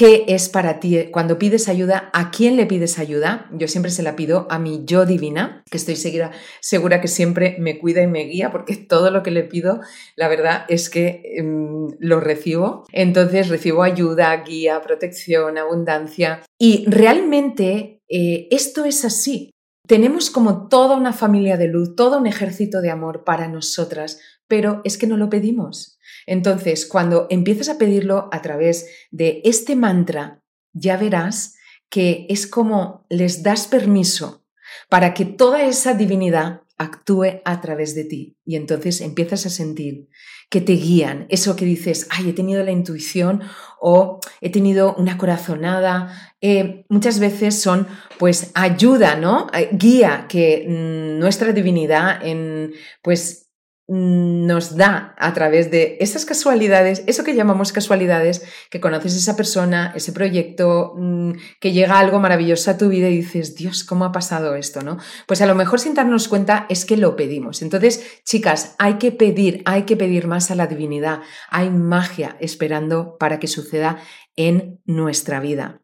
¿Qué 0.00 0.24
es 0.28 0.48
para 0.48 0.80
ti 0.80 1.10
cuando 1.12 1.38
pides 1.38 1.68
ayuda? 1.68 2.08
¿A 2.14 2.30
quién 2.30 2.56
le 2.56 2.64
pides 2.64 2.98
ayuda? 2.98 3.50
Yo 3.52 3.68
siempre 3.68 3.92
se 3.92 4.02
la 4.02 4.16
pido 4.16 4.46
a 4.48 4.58
mi 4.58 4.80
yo 4.86 5.04
divina, 5.04 5.62
que 5.70 5.76
estoy 5.76 5.94
segura, 5.94 6.30
segura 6.62 7.02
que 7.02 7.06
siempre 7.06 7.56
me 7.58 7.78
cuida 7.78 8.00
y 8.00 8.06
me 8.06 8.24
guía, 8.24 8.50
porque 8.50 8.76
todo 8.76 9.10
lo 9.10 9.22
que 9.22 9.30
le 9.30 9.44
pido, 9.44 9.82
la 10.16 10.28
verdad 10.28 10.64
es 10.70 10.88
que 10.88 11.20
em, 11.36 11.88
lo 11.98 12.18
recibo. 12.18 12.86
Entonces 12.92 13.50
recibo 13.50 13.82
ayuda, 13.82 14.34
guía, 14.42 14.80
protección, 14.80 15.58
abundancia. 15.58 16.40
Y 16.58 16.86
realmente 16.86 18.00
eh, 18.08 18.48
esto 18.50 18.86
es 18.86 19.04
así. 19.04 19.50
Tenemos 19.86 20.30
como 20.30 20.68
toda 20.68 20.96
una 20.96 21.12
familia 21.12 21.58
de 21.58 21.68
luz, 21.68 21.94
todo 21.94 22.16
un 22.16 22.26
ejército 22.26 22.80
de 22.80 22.88
amor 22.88 23.22
para 23.24 23.48
nosotras, 23.48 24.18
pero 24.48 24.80
es 24.84 24.96
que 24.96 25.06
no 25.06 25.18
lo 25.18 25.28
pedimos. 25.28 25.99
Entonces, 26.30 26.86
cuando 26.86 27.26
empiezas 27.28 27.68
a 27.68 27.76
pedirlo 27.76 28.28
a 28.30 28.40
través 28.40 28.86
de 29.10 29.40
este 29.42 29.74
mantra, 29.74 30.44
ya 30.72 30.96
verás 30.96 31.56
que 31.88 32.26
es 32.28 32.46
como 32.46 33.04
les 33.08 33.42
das 33.42 33.66
permiso 33.66 34.44
para 34.88 35.12
que 35.12 35.24
toda 35.24 35.64
esa 35.64 35.92
divinidad 35.94 36.60
actúe 36.78 37.42
a 37.44 37.60
través 37.60 37.96
de 37.96 38.04
ti. 38.04 38.36
Y 38.44 38.54
entonces 38.54 39.00
empiezas 39.00 39.44
a 39.44 39.50
sentir 39.50 40.08
que 40.50 40.60
te 40.60 40.74
guían, 40.74 41.26
eso 41.30 41.56
que 41.56 41.64
dices, 41.64 42.06
ay, 42.10 42.30
he 42.30 42.32
tenido 42.32 42.62
la 42.62 42.70
intuición 42.70 43.42
o 43.80 44.20
he 44.40 44.50
tenido 44.50 44.94
una 44.94 45.18
corazonada. 45.18 46.36
Eh, 46.40 46.86
muchas 46.88 47.18
veces 47.18 47.60
son 47.60 47.88
pues 48.20 48.52
ayuda, 48.54 49.16
¿no? 49.16 49.48
Eh, 49.52 49.68
guía 49.72 50.26
que 50.28 50.64
mm, 50.68 51.18
nuestra 51.18 51.52
divinidad 51.52 52.24
en 52.24 52.72
pues 53.02 53.49
nos 53.92 54.76
da 54.76 55.16
a 55.18 55.34
través 55.34 55.72
de 55.72 55.96
esas 55.98 56.24
casualidades, 56.24 57.02
eso 57.08 57.24
que 57.24 57.34
llamamos 57.34 57.72
casualidades, 57.72 58.44
que 58.70 58.78
conoces 58.78 59.16
esa 59.16 59.34
persona, 59.34 59.92
ese 59.96 60.12
proyecto, 60.12 60.94
mm, 60.96 61.32
que 61.58 61.72
llega 61.72 61.98
algo 61.98 62.20
maravilloso 62.20 62.70
a 62.70 62.78
tu 62.78 62.88
vida 62.88 63.08
y 63.08 63.16
dices, 63.16 63.56
Dios, 63.56 63.82
¿cómo 63.82 64.04
ha 64.04 64.12
pasado 64.12 64.54
esto? 64.54 64.82
¿no? 64.82 64.98
Pues 65.26 65.42
a 65.42 65.46
lo 65.46 65.56
mejor 65.56 65.80
sin 65.80 65.94
darnos 65.94 66.28
cuenta 66.28 66.66
es 66.68 66.84
que 66.84 66.96
lo 66.96 67.16
pedimos. 67.16 67.62
Entonces, 67.62 68.20
chicas, 68.24 68.76
hay 68.78 68.94
que 68.94 69.10
pedir, 69.10 69.62
hay 69.64 69.82
que 69.82 69.96
pedir 69.96 70.28
más 70.28 70.52
a 70.52 70.54
la 70.54 70.68
divinidad. 70.68 71.22
Hay 71.48 71.70
magia 71.70 72.36
esperando 72.38 73.16
para 73.18 73.40
que 73.40 73.48
suceda 73.48 73.98
en 74.36 74.80
nuestra 74.84 75.40
vida. 75.40 75.82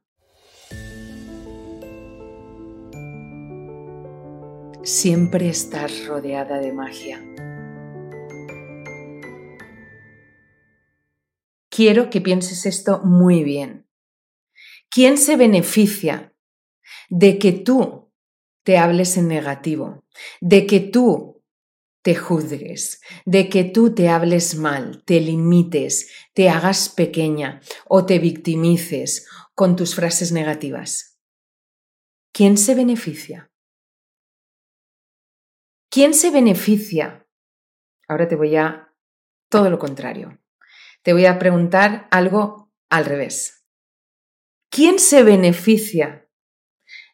Siempre 4.85 5.49
estás 5.49 6.07
rodeada 6.07 6.59
de 6.61 6.73
magia. 6.73 7.21
Quiero 11.77 12.09
que 12.09 12.23
pienses 12.23 12.65
esto 12.65 13.03
muy 13.05 13.45
bien. 13.45 13.87
¿Quién 14.89 15.19
se 15.19 15.37
beneficia 15.37 16.35
de 17.11 17.39
que 17.39 17.53
tú 17.53 18.11
te 18.63 18.79
hables 18.79 19.19
en 19.19 19.29
negativo, 19.29 20.03
de 20.41 20.67
que 20.67 20.81
tú 20.81 21.45
te 22.01 22.15
juzgues, 22.15 23.03
de 23.27 23.51
que 23.51 23.65
tú 23.65 23.95
te 23.95 24.09
hables 24.09 24.57
mal, 24.57 25.05
te 25.05 25.21
limites, 25.21 26.11
te 26.33 26.49
hagas 26.49 26.89
pequeña 26.89 27.61
o 27.87 28.07
te 28.07 28.21
victimices 28.21 29.29
con 29.55 29.77
tus 29.77 29.95
frases 29.95 30.33
negativas? 30.33 31.19
¿Quién 32.33 32.57
se 32.57 32.75
beneficia? 32.75 33.53
¿Quién 35.91 36.15
se 36.15 36.31
beneficia? 36.31 37.29
Ahora 38.09 38.27
te 38.29 38.37
voy 38.37 38.57
a 38.57 38.95
todo 39.51 39.69
lo 39.69 39.79
contrario 39.79 40.39
te 41.07 41.13
voy 41.13 41.27
a 41.27 41.39
preguntar 41.39 42.09
algo 42.11 42.73
al 42.91 43.05
revés. 43.05 43.65
¿Quién 44.69 44.99
se 44.99 45.23
beneficia 45.23 46.29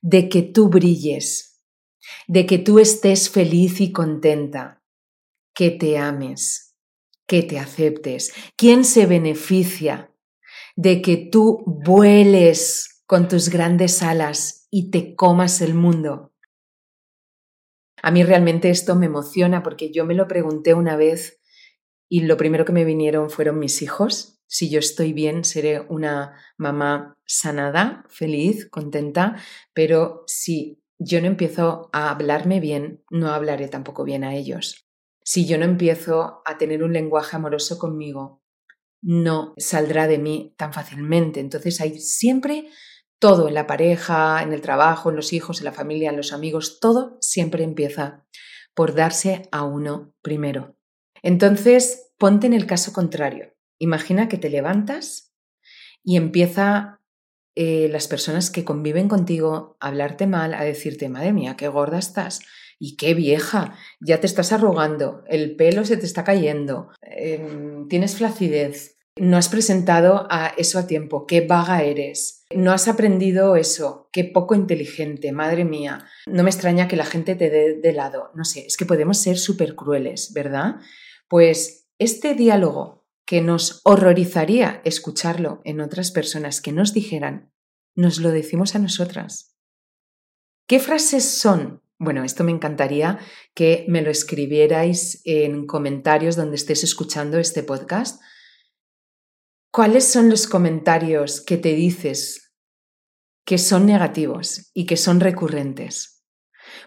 de 0.00 0.30
que 0.30 0.40
tú 0.40 0.70
brilles, 0.70 1.62
de 2.26 2.46
que 2.46 2.56
tú 2.56 2.78
estés 2.78 3.28
feliz 3.28 3.82
y 3.82 3.92
contenta, 3.92 4.82
que 5.54 5.70
te 5.72 5.98
ames, 5.98 6.74
que 7.26 7.42
te 7.42 7.58
aceptes? 7.58 8.32
¿Quién 8.56 8.86
se 8.86 9.04
beneficia 9.04 10.10
de 10.74 11.02
que 11.02 11.28
tú 11.30 11.62
vueles 11.66 13.04
con 13.04 13.28
tus 13.28 13.50
grandes 13.50 14.02
alas 14.02 14.68
y 14.70 14.90
te 14.90 15.14
comas 15.14 15.60
el 15.60 15.74
mundo? 15.74 16.32
A 18.02 18.10
mí 18.10 18.24
realmente 18.24 18.70
esto 18.70 18.96
me 18.96 19.04
emociona 19.04 19.62
porque 19.62 19.92
yo 19.92 20.06
me 20.06 20.14
lo 20.14 20.26
pregunté 20.28 20.72
una 20.72 20.96
vez 20.96 21.41
y 22.12 22.20
lo 22.20 22.36
primero 22.36 22.66
que 22.66 22.72
me 22.72 22.84
vinieron 22.84 23.30
fueron 23.30 23.58
mis 23.58 23.80
hijos. 23.80 24.38
Si 24.46 24.68
yo 24.68 24.80
estoy 24.80 25.14
bien, 25.14 25.44
seré 25.44 25.80
una 25.88 26.36
mamá 26.58 27.16
sanada, 27.24 28.04
feliz, 28.10 28.68
contenta, 28.68 29.36
pero 29.72 30.22
si 30.26 30.82
yo 30.98 31.22
no 31.22 31.26
empiezo 31.26 31.88
a 31.94 32.10
hablarme 32.10 32.60
bien, 32.60 33.02
no 33.08 33.30
hablaré 33.30 33.68
tampoco 33.68 34.04
bien 34.04 34.24
a 34.24 34.34
ellos. 34.34 34.86
Si 35.24 35.46
yo 35.46 35.56
no 35.56 35.64
empiezo 35.64 36.42
a 36.44 36.58
tener 36.58 36.82
un 36.82 36.92
lenguaje 36.92 37.34
amoroso 37.34 37.78
conmigo, 37.78 38.42
no 39.00 39.54
saldrá 39.56 40.06
de 40.06 40.18
mí 40.18 40.54
tan 40.58 40.74
fácilmente. 40.74 41.40
Entonces 41.40 41.80
hay 41.80 41.98
siempre 41.98 42.68
todo 43.18 43.48
en 43.48 43.54
la 43.54 43.66
pareja, 43.66 44.42
en 44.42 44.52
el 44.52 44.60
trabajo, 44.60 45.08
en 45.08 45.16
los 45.16 45.32
hijos, 45.32 45.60
en 45.60 45.64
la 45.64 45.72
familia, 45.72 46.10
en 46.10 46.18
los 46.18 46.34
amigos, 46.34 46.78
todo 46.78 47.16
siempre 47.22 47.64
empieza 47.64 48.26
por 48.74 48.94
darse 48.94 49.48
a 49.50 49.64
uno 49.64 50.12
primero. 50.20 50.76
Entonces, 51.22 52.12
ponte 52.18 52.46
en 52.46 52.52
el 52.52 52.66
caso 52.66 52.92
contrario. 52.92 53.54
Imagina 53.78 54.28
que 54.28 54.38
te 54.38 54.50
levantas 54.50 55.32
y 56.04 56.16
empieza 56.16 57.00
eh, 57.54 57.88
las 57.90 58.08
personas 58.08 58.50
que 58.50 58.64
conviven 58.64 59.08
contigo 59.08 59.76
a 59.80 59.88
hablarte 59.88 60.26
mal, 60.26 60.54
a 60.54 60.64
decirte, 60.64 61.08
madre 61.08 61.32
mía, 61.32 61.56
qué 61.56 61.68
gorda 61.68 61.98
estás 61.98 62.40
y 62.78 62.96
qué 62.96 63.14
vieja, 63.14 63.76
ya 64.00 64.20
te 64.20 64.26
estás 64.26 64.52
arrugando, 64.52 65.22
el 65.28 65.54
pelo 65.54 65.84
se 65.84 65.96
te 65.96 66.06
está 66.06 66.24
cayendo, 66.24 66.88
em, 67.02 67.86
tienes 67.88 68.16
flacidez, 68.16 68.96
no 69.16 69.36
has 69.36 69.48
presentado 69.48 70.26
a 70.30 70.48
eso 70.56 70.78
a 70.78 70.86
tiempo, 70.86 71.26
qué 71.26 71.42
vaga 71.42 71.82
eres, 71.82 72.44
no 72.54 72.72
has 72.72 72.88
aprendido 72.88 73.54
eso, 73.56 74.08
qué 74.12 74.24
poco 74.24 74.54
inteligente, 74.54 75.30
madre 75.30 75.64
mía, 75.64 76.06
no 76.26 76.42
me 76.42 76.50
extraña 76.50 76.88
que 76.88 76.96
la 76.96 77.04
gente 77.04 77.34
te 77.34 77.50
dé 77.50 77.74
de 77.74 77.92
lado, 77.92 78.30
no 78.34 78.44
sé, 78.44 78.66
es 78.66 78.76
que 78.76 78.86
podemos 78.86 79.18
ser 79.18 79.38
súper 79.38 79.76
crueles, 79.76 80.32
¿verdad? 80.32 80.76
Pues 81.32 81.88
este 81.98 82.34
diálogo 82.34 83.06
que 83.24 83.40
nos 83.40 83.80
horrorizaría 83.84 84.82
escucharlo 84.84 85.62
en 85.64 85.80
otras 85.80 86.10
personas 86.10 86.60
que 86.60 86.72
nos 86.72 86.92
dijeran, 86.92 87.50
nos 87.94 88.18
lo 88.18 88.28
decimos 88.28 88.74
a 88.74 88.78
nosotras. 88.78 89.56
¿Qué 90.68 90.78
frases 90.78 91.24
son 91.24 91.82
Bueno, 91.98 92.22
esto 92.22 92.44
me 92.44 92.52
encantaría 92.52 93.18
que 93.54 93.86
me 93.88 94.02
lo 94.02 94.10
escribierais 94.10 95.22
en 95.24 95.66
comentarios 95.66 96.36
donde 96.36 96.56
estés 96.56 96.84
escuchando 96.84 97.38
este 97.38 97.62
podcast. 97.62 98.20
¿Cuáles 99.72 100.06
son 100.12 100.28
los 100.28 100.46
comentarios 100.46 101.40
que 101.40 101.56
te 101.56 101.72
dices 101.72 102.52
que 103.46 103.56
son 103.56 103.86
negativos 103.86 104.70
y 104.74 104.84
que 104.84 104.98
son 104.98 105.18
recurrentes? 105.18 106.26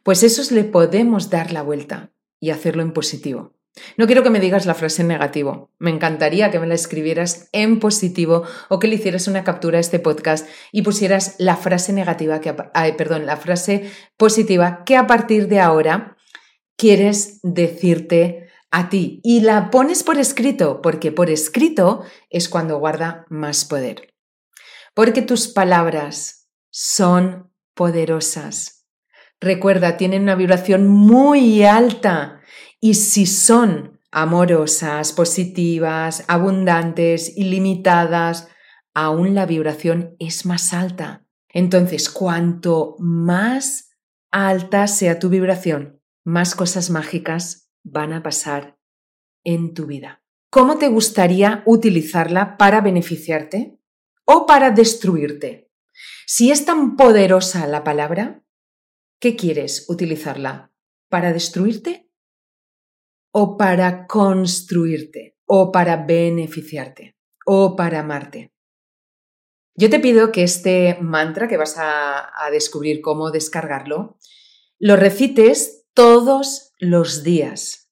Pues 0.04 0.22
esos 0.22 0.52
le 0.52 0.66
podemos 0.66 1.32
dar 1.32 1.52
la 1.52 1.64
vuelta 1.64 2.14
y 2.40 2.52
hacerlo 2.52 2.84
en 2.84 2.94
positivo. 2.94 3.56
No 3.98 4.06
quiero 4.06 4.24
que 4.24 4.30
me 4.30 4.40
digas 4.40 4.66
la 4.66 4.74
frase 4.74 5.02
en 5.02 5.10
negativo. 5.10 5.72
Me 5.80 5.92
encantaría 5.92 6.52
que 6.52 6.60
me 6.60 6.68
la 6.68 6.76
escribieras 6.76 7.50
en 7.52 7.80
positivo 7.80 8.44
o 8.70 8.80
que 8.80 8.88
le 8.88 8.96
hicieras 8.96 9.28
una 9.28 9.44
captura 9.44 9.78
a 9.78 9.82
este 9.82 10.00
podcast 10.00 10.48
y 10.72 10.82
pusieras 10.82 11.36
la 11.40 11.58
frase 11.58 11.92
negativa 11.94 12.40
que, 12.42 12.54
perdón, 12.98 13.26
la 13.26 13.38
frase 13.38 13.92
positiva 14.18 14.84
que 14.86 14.96
a 14.96 15.08
partir 15.08 15.48
de 15.48 15.60
ahora 15.60 16.18
quieres 16.78 17.40
decirte 17.44 18.50
a 18.72 18.90
ti 18.90 19.20
y 19.24 19.42
la 19.42 19.72
pones 19.72 20.04
por 20.04 20.18
escrito, 20.18 20.82
porque 20.82 21.12
por 21.12 21.30
escrito 21.30 22.04
es 22.30 22.50
cuando 22.50 22.80
guarda 22.80 23.26
más 23.30 23.66
poder. 23.66 24.14
Porque 24.94 25.22
tus 25.22 25.48
palabras 25.48 26.50
son 26.72 27.52
poderosas. 27.74 28.86
Recuerda, 29.42 29.98
tienen 29.98 30.24
una 30.24 30.36
vibración 30.36 30.88
muy 30.88 31.64
alta 31.64 32.42
y 32.80 32.96
si 32.96 33.26
son 33.26 34.00
amorosas, 34.12 35.12
positivas, 35.12 36.24
abundantes, 36.28 37.38
ilimitadas, 37.38 38.48
aún 38.94 39.36
la 39.36 39.46
vibración 39.46 40.16
es 40.20 40.46
más 40.46 40.74
alta. 40.74 41.26
Entonces, 41.50 42.10
cuanto 42.10 42.96
más 43.00 43.92
alta 44.32 44.88
sea 44.88 45.20
tu 45.20 45.30
vibración, 45.30 46.02
más 46.24 46.56
cosas 46.56 46.90
mágicas 46.90 47.70
van 47.84 48.14
a 48.14 48.24
pasar 48.24 48.78
en 49.44 49.74
tu 49.74 49.86
vida. 49.86 50.24
¿Cómo 50.50 50.78
te 50.78 50.88
gustaría 50.88 51.64
utilizarla 51.66 52.58
para 52.58 52.82
beneficiarte 52.82 53.80
o 54.26 54.46
para 54.46 54.72
destruirte? 54.72 55.72
Si 56.26 56.52
es 56.52 56.66
tan 56.66 56.96
poderosa 56.96 57.68
la 57.68 57.84
palabra, 57.84 58.44
¿qué 59.20 59.36
quieres 59.36 59.86
utilizarla? 59.90 60.72
¿Para 61.10 61.34
destruirte 61.34 62.05
o 63.38 63.58
para 63.58 64.08
construirte, 64.08 65.36
o 65.46 65.70
para 65.70 66.06
beneficiarte, 66.06 67.18
o 67.46 67.76
para 67.76 68.00
amarte. 68.00 68.54
Yo 69.76 69.90
te 69.90 70.00
pido 70.00 70.32
que 70.32 70.44
este 70.44 70.98
mantra, 71.02 71.50
que 71.50 71.58
vas 71.58 71.76
a, 71.78 72.30
descubrir 72.50 73.02
cómo 73.02 73.32
descargarlo, 73.32 74.18
lo 74.80 74.96
recites 74.96 75.86
todos 75.94 76.72
los 76.80 77.24
días. 77.24 77.92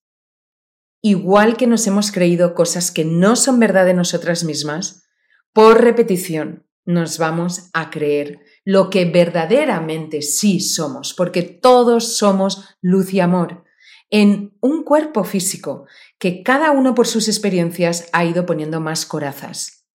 Igual 1.02 1.58
que 1.58 1.68
nos 1.68 1.86
hemos 1.88 2.14
creído 2.14 2.56
cosas 2.56 2.90
que 2.90 3.04
no 3.04 3.36
son 3.36 3.60
verdad 3.60 3.86
de 3.86 3.96
nosotras 3.96 4.46
mismas, 4.46 5.04
por 5.52 5.84
repetición 5.84 6.66
nos 6.86 7.18
vamos 7.18 7.70
a 7.74 7.90
creer 7.90 8.40
lo 8.64 8.90
que 8.90 9.04
verdaderamente 9.04 10.22
sí 10.22 10.62
somos, 10.62 11.14
porque 11.14 11.42
todos 11.42 12.16
somos 12.16 12.78
luz 12.82 13.14
y 13.14 13.20
amor 13.20 13.66
en 14.14 14.56
un 14.62 14.84
cuerpo 14.84 15.24
físico 15.24 15.88
que 16.20 16.44
cada 16.44 16.70
uno 16.70 16.94
por 16.94 17.08
sus 17.08 17.28
experiencias 17.28 18.10
ha 18.14 18.24
ido 18.24 18.46
poniendo 18.46 18.80
más 18.80 19.08
corazas, 19.08 19.88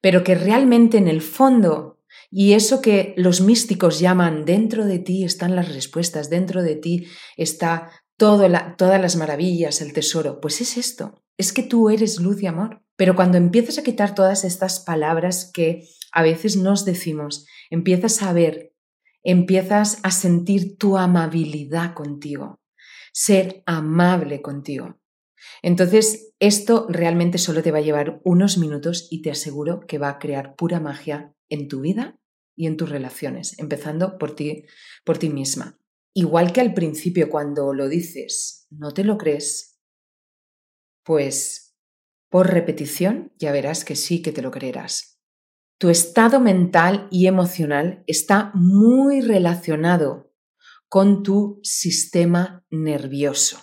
pero 0.00 0.24
que 0.24 0.34
realmente 0.34 0.96
en 0.96 1.06
el 1.06 1.20
fondo, 1.20 2.00
y 2.30 2.54
eso 2.54 2.80
que 2.80 3.12
los 3.18 3.42
místicos 3.42 4.00
llaman 4.00 4.46
dentro 4.46 4.86
de 4.86 4.98
ti 4.98 5.22
están 5.22 5.54
las 5.54 5.68
respuestas, 5.68 6.30
dentro 6.30 6.62
de 6.62 6.76
ti 6.76 7.08
está 7.36 7.90
todas 8.16 8.50
las 8.80 9.16
maravillas, 9.16 9.82
el 9.82 9.92
tesoro, 9.92 10.40
pues 10.40 10.62
es 10.62 10.78
esto, 10.78 11.22
es 11.36 11.52
que 11.52 11.62
tú 11.62 11.90
eres 11.90 12.20
luz 12.20 12.42
y 12.42 12.46
amor. 12.46 12.82
Pero 12.96 13.14
cuando 13.14 13.36
empiezas 13.36 13.76
a 13.76 13.82
quitar 13.82 14.14
todas 14.14 14.44
estas 14.44 14.80
palabras 14.80 15.50
que 15.52 15.86
a 16.10 16.22
veces 16.22 16.56
nos 16.56 16.86
decimos, 16.86 17.44
empiezas 17.68 18.22
a 18.22 18.32
ver, 18.32 18.72
empiezas 19.22 19.98
a 20.04 20.10
sentir 20.10 20.78
tu 20.78 20.96
amabilidad 20.96 21.92
contigo, 21.92 22.58
ser 23.12 23.62
amable 23.66 24.42
contigo. 24.42 24.98
Entonces, 25.62 26.34
esto 26.40 26.86
realmente 26.88 27.38
solo 27.38 27.62
te 27.62 27.70
va 27.70 27.78
a 27.78 27.82
llevar 27.82 28.20
unos 28.24 28.58
minutos 28.58 29.08
y 29.10 29.22
te 29.22 29.30
aseguro 29.30 29.80
que 29.86 29.98
va 29.98 30.08
a 30.08 30.18
crear 30.18 30.56
pura 30.56 30.80
magia 30.80 31.34
en 31.48 31.68
tu 31.68 31.80
vida 31.80 32.18
y 32.56 32.66
en 32.66 32.76
tus 32.76 32.90
relaciones, 32.90 33.58
empezando 33.58 34.18
por 34.18 34.34
ti, 34.34 34.64
por 35.04 35.18
ti 35.18 35.30
misma. 35.30 35.78
Igual 36.14 36.52
que 36.52 36.60
al 36.60 36.74
principio 36.74 37.30
cuando 37.30 37.72
lo 37.72 37.88
dices, 37.88 38.66
no 38.70 38.92
te 38.92 39.04
lo 39.04 39.16
crees, 39.16 39.78
pues 41.04 41.76
por 42.28 42.48
repetición 42.52 43.32
ya 43.38 43.52
verás 43.52 43.84
que 43.84 43.96
sí 43.96 44.20
que 44.20 44.32
te 44.32 44.42
lo 44.42 44.50
creerás. 44.50 45.20
Tu 45.78 45.90
estado 45.90 46.40
mental 46.40 47.06
y 47.10 47.28
emocional 47.28 48.02
está 48.06 48.50
muy 48.54 49.20
relacionado 49.20 50.27
con 50.88 51.22
tu 51.22 51.60
sistema 51.62 52.64
nervioso. 52.70 53.58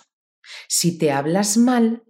Si 0.68 0.98
te 0.98 1.10
hablas 1.10 1.56
mal, 1.56 2.04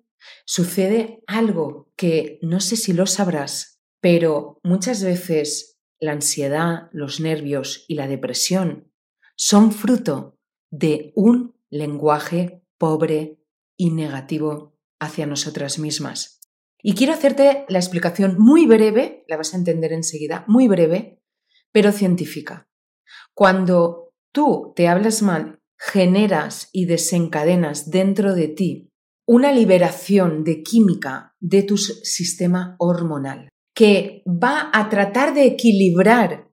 sucede 0.44 1.22
algo 1.26 1.92
que 1.96 2.38
no 2.42 2.60
sé 2.60 2.76
si 2.76 2.92
lo 2.92 3.06
sabrás, 3.06 3.80
pero 4.00 4.60
muchas 4.62 5.02
veces 5.02 5.78
la 5.98 6.12
ansiedad, 6.12 6.88
los 6.92 7.20
nervios 7.20 7.84
y 7.88 7.94
la 7.94 8.06
depresión 8.06 8.92
son 9.36 9.72
fruto 9.72 10.38
de 10.70 11.12
un 11.14 11.58
lenguaje 11.70 12.62
pobre 12.78 13.40
y 13.76 13.90
negativo 13.90 14.78
hacia 14.98 15.26
nosotras 15.26 15.78
mismas. 15.78 16.40
Y 16.82 16.94
quiero 16.94 17.12
hacerte 17.12 17.64
la 17.68 17.78
explicación 17.78 18.36
muy 18.38 18.66
breve, 18.66 19.24
la 19.28 19.36
vas 19.36 19.54
a 19.54 19.56
entender 19.56 19.92
enseguida, 19.92 20.44
muy 20.46 20.68
breve, 20.68 21.22
pero 21.72 21.92
científica. 21.92 22.68
Cuando 23.34 24.05
tú 24.36 24.74
te 24.76 24.86
hablas 24.86 25.22
mal, 25.22 25.60
generas 25.78 26.68
y 26.70 26.84
desencadenas 26.84 27.90
dentro 27.90 28.34
de 28.34 28.48
ti 28.48 28.90
una 29.26 29.50
liberación 29.50 30.44
de 30.44 30.62
química 30.62 31.34
de 31.40 31.62
tu 31.62 31.78
sistema 31.78 32.76
hormonal 32.78 33.48
que 33.74 34.22
va 34.26 34.70
a 34.74 34.90
tratar 34.90 35.32
de 35.32 35.46
equilibrar 35.46 36.50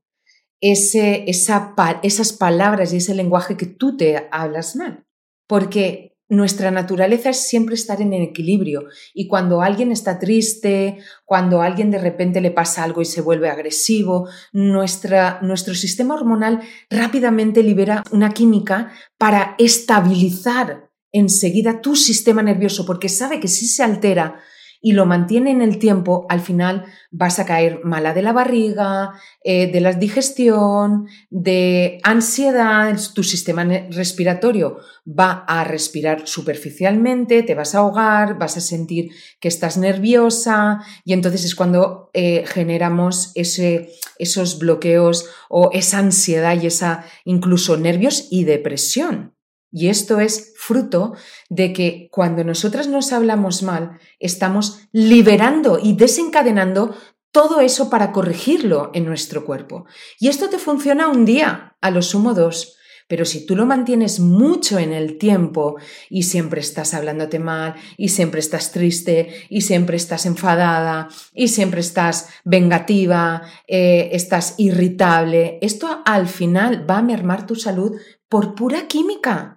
ese, 0.62 1.26
esas 1.28 2.32
palabras 2.32 2.94
y 2.94 2.96
ese 2.96 3.14
lenguaje 3.14 3.58
que 3.58 3.66
tú 3.66 3.98
te 3.98 4.28
hablas 4.32 4.76
mal. 4.76 5.04
Porque 5.46 6.13
nuestra 6.28 6.70
naturaleza 6.70 7.30
es 7.30 7.46
siempre 7.46 7.74
estar 7.74 8.00
en 8.00 8.12
equilibrio 8.14 8.84
y 9.12 9.28
cuando 9.28 9.60
alguien 9.60 9.92
está 9.92 10.18
triste, 10.18 10.98
cuando 11.24 11.60
alguien 11.60 11.90
de 11.90 11.98
repente 11.98 12.40
le 12.40 12.50
pasa 12.50 12.82
algo 12.82 13.02
y 13.02 13.04
se 13.04 13.20
vuelve 13.20 13.50
agresivo, 13.50 14.28
nuestra, 14.52 15.38
nuestro 15.42 15.74
sistema 15.74 16.14
hormonal 16.14 16.62
rápidamente 16.88 17.62
libera 17.62 18.02
una 18.10 18.32
química 18.32 18.92
para 19.18 19.54
estabilizar 19.58 20.90
enseguida 21.12 21.80
tu 21.80 21.94
sistema 21.94 22.42
nervioso 22.42 22.86
porque 22.86 23.08
sabe 23.08 23.38
que 23.38 23.48
si 23.48 23.66
se 23.66 23.82
altera 23.82 24.40
y 24.84 24.92
lo 24.92 25.06
mantiene 25.06 25.50
en 25.50 25.62
el 25.62 25.78
tiempo, 25.78 26.26
al 26.28 26.40
final 26.40 26.84
vas 27.10 27.38
a 27.38 27.46
caer 27.46 27.80
mala 27.84 28.12
de 28.12 28.20
la 28.20 28.34
barriga, 28.34 29.14
eh, 29.42 29.72
de 29.72 29.80
la 29.80 29.94
digestión, 29.94 31.06
de 31.30 32.00
ansiedad, 32.02 32.94
tu 33.14 33.22
sistema 33.22 33.64
respiratorio 33.64 34.76
va 35.06 35.46
a 35.48 35.64
respirar 35.64 36.28
superficialmente, 36.28 37.42
te 37.42 37.54
vas 37.54 37.74
a 37.74 37.78
ahogar, 37.78 38.38
vas 38.38 38.58
a 38.58 38.60
sentir 38.60 39.10
que 39.40 39.48
estás 39.48 39.78
nerviosa 39.78 40.80
y 41.02 41.14
entonces 41.14 41.46
es 41.46 41.54
cuando 41.54 42.10
eh, 42.12 42.44
generamos 42.46 43.32
ese, 43.36 43.88
esos 44.18 44.58
bloqueos 44.58 45.30
o 45.48 45.70
esa 45.72 45.96
ansiedad 45.96 46.60
y 46.60 46.66
esa 46.66 47.06
incluso 47.24 47.78
nervios 47.78 48.28
y 48.30 48.44
depresión. 48.44 49.33
Y 49.76 49.88
esto 49.88 50.20
es 50.20 50.54
fruto 50.56 51.14
de 51.50 51.72
que 51.72 52.08
cuando 52.12 52.44
nosotras 52.44 52.86
nos 52.86 53.12
hablamos 53.12 53.64
mal, 53.64 53.98
estamos 54.20 54.86
liberando 54.92 55.80
y 55.82 55.94
desencadenando 55.94 56.94
todo 57.32 57.60
eso 57.60 57.90
para 57.90 58.12
corregirlo 58.12 58.92
en 58.94 59.04
nuestro 59.04 59.44
cuerpo. 59.44 59.86
Y 60.20 60.28
esto 60.28 60.48
te 60.48 60.58
funciona 60.58 61.08
un 61.08 61.24
día, 61.24 61.76
a 61.80 61.90
lo 61.90 62.02
sumo 62.02 62.34
dos. 62.34 62.78
Pero 63.08 63.24
si 63.24 63.44
tú 63.44 63.56
lo 63.56 63.66
mantienes 63.66 64.20
mucho 64.20 64.78
en 64.78 64.92
el 64.92 65.18
tiempo 65.18 65.74
y 66.08 66.22
siempre 66.22 66.60
estás 66.60 66.94
hablándote 66.94 67.40
mal 67.40 67.74
y 67.96 68.10
siempre 68.10 68.38
estás 68.38 68.70
triste 68.70 69.46
y 69.50 69.62
siempre 69.62 69.96
estás 69.96 70.24
enfadada 70.24 71.08
y 71.34 71.48
siempre 71.48 71.80
estás 71.80 72.28
vengativa, 72.44 73.42
eh, 73.66 74.10
estás 74.12 74.54
irritable, 74.56 75.58
esto 75.62 76.02
al 76.06 76.28
final 76.28 76.88
va 76.88 76.98
a 76.98 77.02
mermar 77.02 77.44
tu 77.44 77.56
salud 77.56 77.98
por 78.28 78.54
pura 78.54 78.86
química. 78.86 79.53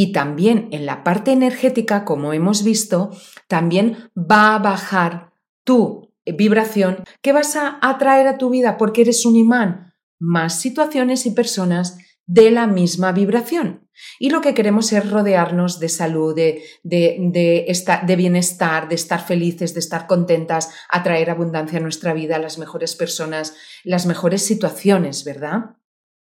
Y 0.00 0.12
también 0.12 0.68
en 0.70 0.86
la 0.86 1.02
parte 1.02 1.32
energética, 1.32 2.04
como 2.04 2.32
hemos 2.32 2.62
visto, 2.62 3.10
también 3.48 3.96
va 4.16 4.54
a 4.54 4.60
bajar 4.60 5.32
tu 5.64 6.14
vibración 6.24 7.02
que 7.20 7.32
vas 7.32 7.56
a 7.56 7.80
atraer 7.82 8.28
a 8.28 8.38
tu 8.38 8.48
vida 8.48 8.76
porque 8.78 9.00
eres 9.00 9.26
un 9.26 9.34
imán. 9.34 9.92
Más 10.20 10.60
situaciones 10.60 11.26
y 11.26 11.32
personas 11.32 11.98
de 12.26 12.52
la 12.52 12.68
misma 12.68 13.10
vibración. 13.10 13.88
Y 14.20 14.30
lo 14.30 14.40
que 14.40 14.54
queremos 14.54 14.92
es 14.92 15.10
rodearnos 15.10 15.80
de 15.80 15.88
salud, 15.88 16.32
de, 16.32 16.62
de, 16.84 17.66
de, 18.06 18.16
bienestar, 18.16 18.88
de 18.88 18.94
estar 18.94 19.26
felices, 19.26 19.74
de 19.74 19.80
estar 19.80 20.06
contentas, 20.06 20.70
atraer 20.88 21.28
abundancia 21.28 21.80
a 21.80 21.82
nuestra 21.82 22.12
vida, 22.12 22.38
las 22.38 22.56
mejores 22.56 22.94
personas, 22.94 23.56
las 23.82 24.06
mejores 24.06 24.42
situaciones, 24.42 25.24
¿verdad? 25.24 25.74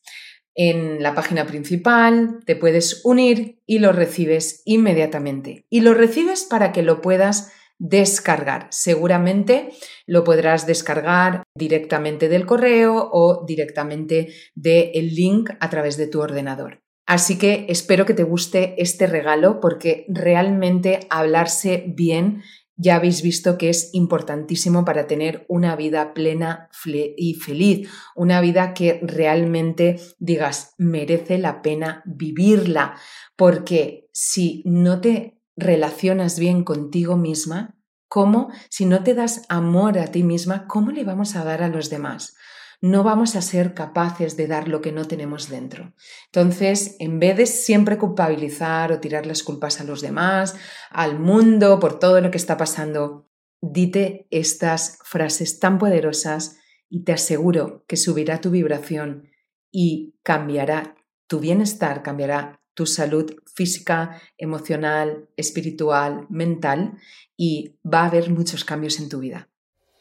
En 0.54 1.02
la 1.02 1.16
página 1.16 1.48
principal 1.48 2.42
te 2.46 2.56
puedes 2.56 3.04
unir 3.04 3.64
y 3.66 3.80
lo 3.80 3.94
recibes 3.94 4.62
inmediatamente. 4.66 5.66
Y 5.72 5.82
lo 5.82 5.96
recibes 5.96 6.44
para 6.44 6.72
que 6.72 6.84
lo 6.84 7.02
puedas 7.02 7.52
descargar. 7.84 8.68
Seguramente 8.72 9.72
lo 10.08 10.24
podrás 10.24 10.66
descargar 10.66 11.44
directamente 11.54 12.30
del 12.30 12.46
correo 12.46 13.10
o 13.12 13.44
directamente 13.46 14.34
del 14.56 15.14
link 15.14 15.50
a 15.60 15.70
través 15.70 15.98
de 15.98 16.08
tu 16.08 16.22
ordenador. 16.22 16.82
Así 17.06 17.38
que 17.38 17.66
espero 17.68 18.06
que 18.06 18.14
te 18.14 18.24
guste 18.24 18.82
este 18.82 19.06
regalo 19.06 19.60
porque 19.60 20.06
realmente 20.08 21.02
hablarse 21.10 21.84
bien 21.86 22.42
ya 22.76 22.96
habéis 22.96 23.22
visto 23.22 23.58
que 23.58 23.70
es 23.70 23.94
importantísimo 23.94 24.84
para 24.84 25.06
tener 25.06 25.46
una 25.48 25.76
vida 25.76 26.14
plena 26.14 26.70
y 26.86 27.36
feliz, 27.36 27.90
una 28.16 28.42
vida 28.42 28.74
que 28.74 29.00
realmente 29.04 30.00
digas 30.18 30.74
merece 30.78 31.38
la 31.38 31.62
pena 31.62 32.02
vivirla, 32.06 32.96
porque 33.36 34.10
si 34.12 34.64
no 34.66 35.02
te 35.02 35.43
relacionas 35.56 36.40
bien 36.40 36.64
contigo 36.64 37.18
misma, 37.18 37.78
¿cómo? 38.08 38.50
Si 38.70 38.86
no 38.86 39.04
te 39.04 39.14
das 39.14 39.44
amor 39.50 39.98
a 40.00 40.08
ti 40.08 40.24
misma, 40.24 40.68
¿cómo 40.68 40.92
le 40.92 41.04
vamos 41.04 41.36
a 41.36 41.44
dar 41.44 41.64
a 41.64 41.70
los 41.70 41.90
demás? 41.90 42.36
no 42.84 43.02
vamos 43.02 43.38
a 43.38 43.42
ser 43.42 43.74
capaces 43.74 44.36
de 44.36 44.46
dar 44.46 44.68
lo 44.68 44.82
que 44.82 44.92
no 44.92 45.06
tenemos 45.06 45.48
dentro. 45.48 45.94
Entonces, 46.26 46.98
en 47.00 47.18
vez 47.18 47.38
de 47.38 47.46
siempre 47.46 47.98
culpabilizar 47.98 48.92
o 48.92 49.00
tirar 49.00 49.26
las 49.26 49.42
culpas 49.42 49.80
a 49.80 49.86
los 49.86 50.02
demás, 50.02 50.58
al 50.90 51.18
mundo, 51.18 51.80
por 51.80 51.98
todo 51.98 52.20
lo 52.20 52.30
que 52.30 52.38
está 52.38 52.58
pasando, 52.58 53.30
dite 53.62 54.28
estas 54.32 55.00
frases 55.06 55.60
tan 55.60 55.78
poderosas 55.78 56.58
y 56.90 57.06
te 57.06 57.14
aseguro 57.14 57.86
que 57.88 57.96
subirá 57.96 58.42
tu 58.42 58.52
vibración 58.52 59.30
y 59.72 60.20
cambiará 60.22 60.98
tu 61.28 61.40
bienestar, 61.40 62.04
cambiará 62.04 62.60
tu 62.74 62.86
salud 62.86 63.34
física, 63.54 64.22
emocional, 64.38 65.30
espiritual, 65.38 66.26
mental 66.30 66.98
y 67.38 67.78
va 67.86 68.02
a 68.02 68.08
haber 68.08 68.30
muchos 68.30 68.66
cambios 68.66 69.00
en 69.00 69.10
tu 69.10 69.20
vida. 69.20 69.50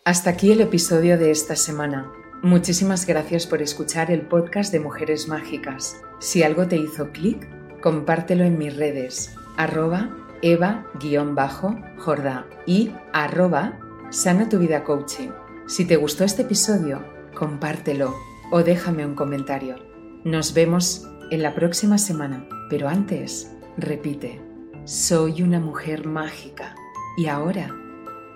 Hasta 0.05 0.31
aquí 0.31 0.53
el 0.53 0.61
episodio 0.61 1.19
de 1.19 1.31
esta 1.31 1.57
semana. 1.57 2.13
Muchísimas 2.43 3.07
gracias 3.07 3.47
por 3.47 3.63
escuchar 3.63 4.11
el 4.11 4.27
podcast 4.27 4.73
de 4.73 4.81
Mujeres 4.81 5.29
Mágicas. 5.29 5.97
Si 6.19 6.43
algo 6.43 6.67
te 6.67 6.77
hizo 6.77 7.13
clic, 7.13 7.49
compártelo 7.81 8.45
en 8.45 8.59
mis 8.59 8.75
redes, 8.75 9.35
arroba 9.57 10.17
eva-jordá 10.43 12.47
y 12.67 12.91
arroba 13.13 13.79
sana 14.11 14.49
tu 14.49 14.59
vida 14.59 14.83
coaching. 14.83 15.31
Si 15.67 15.85
te 15.85 15.97
gustó 15.97 16.25
este 16.25 16.43
episodio, 16.43 17.05
compártelo 17.35 18.15
o 18.51 18.63
déjame 18.63 19.07
un 19.07 19.15
comentario. 19.15 19.77
Nos 20.25 20.53
vemos 20.53 21.09
en 21.31 21.43
la 21.43 21.55
próxima 21.55 21.97
semana, 21.97 22.47
pero 22.73 22.89
antes, 22.89 23.55
repite, 23.77 24.41
soy 24.85 25.43
una 25.43 25.61
mujer 25.61 26.07
mágica 26.07 26.75
y 27.19 27.27
ahora 27.27 27.69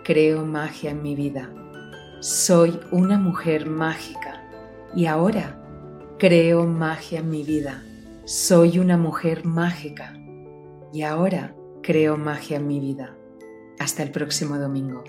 creo 0.05 0.45
magia 0.45 0.91
en 0.91 1.03
mi 1.03 1.15
vida. 1.15 1.51
Soy 2.21 2.79
una 2.91 3.17
mujer 3.17 3.65
mágica 3.65 4.47
y 4.95 5.07
ahora 5.07 5.59
creo 6.19 6.67
magia 6.67 7.21
en 7.21 7.31
mi 7.31 7.45
vida. 7.45 7.83
Soy 8.27 8.79
una 8.79 8.99
mujer 8.99 9.47
mágica 9.47 10.13
y 10.93 11.01
ahora 11.01 11.57
creo 11.83 12.19
magia 12.19 12.59
en 12.59 12.67
mi 12.67 12.79
vida. 12.79 13.17
Hasta 13.79 14.03
el 14.03 14.11
próximo 14.11 14.59
domingo. 14.59 15.03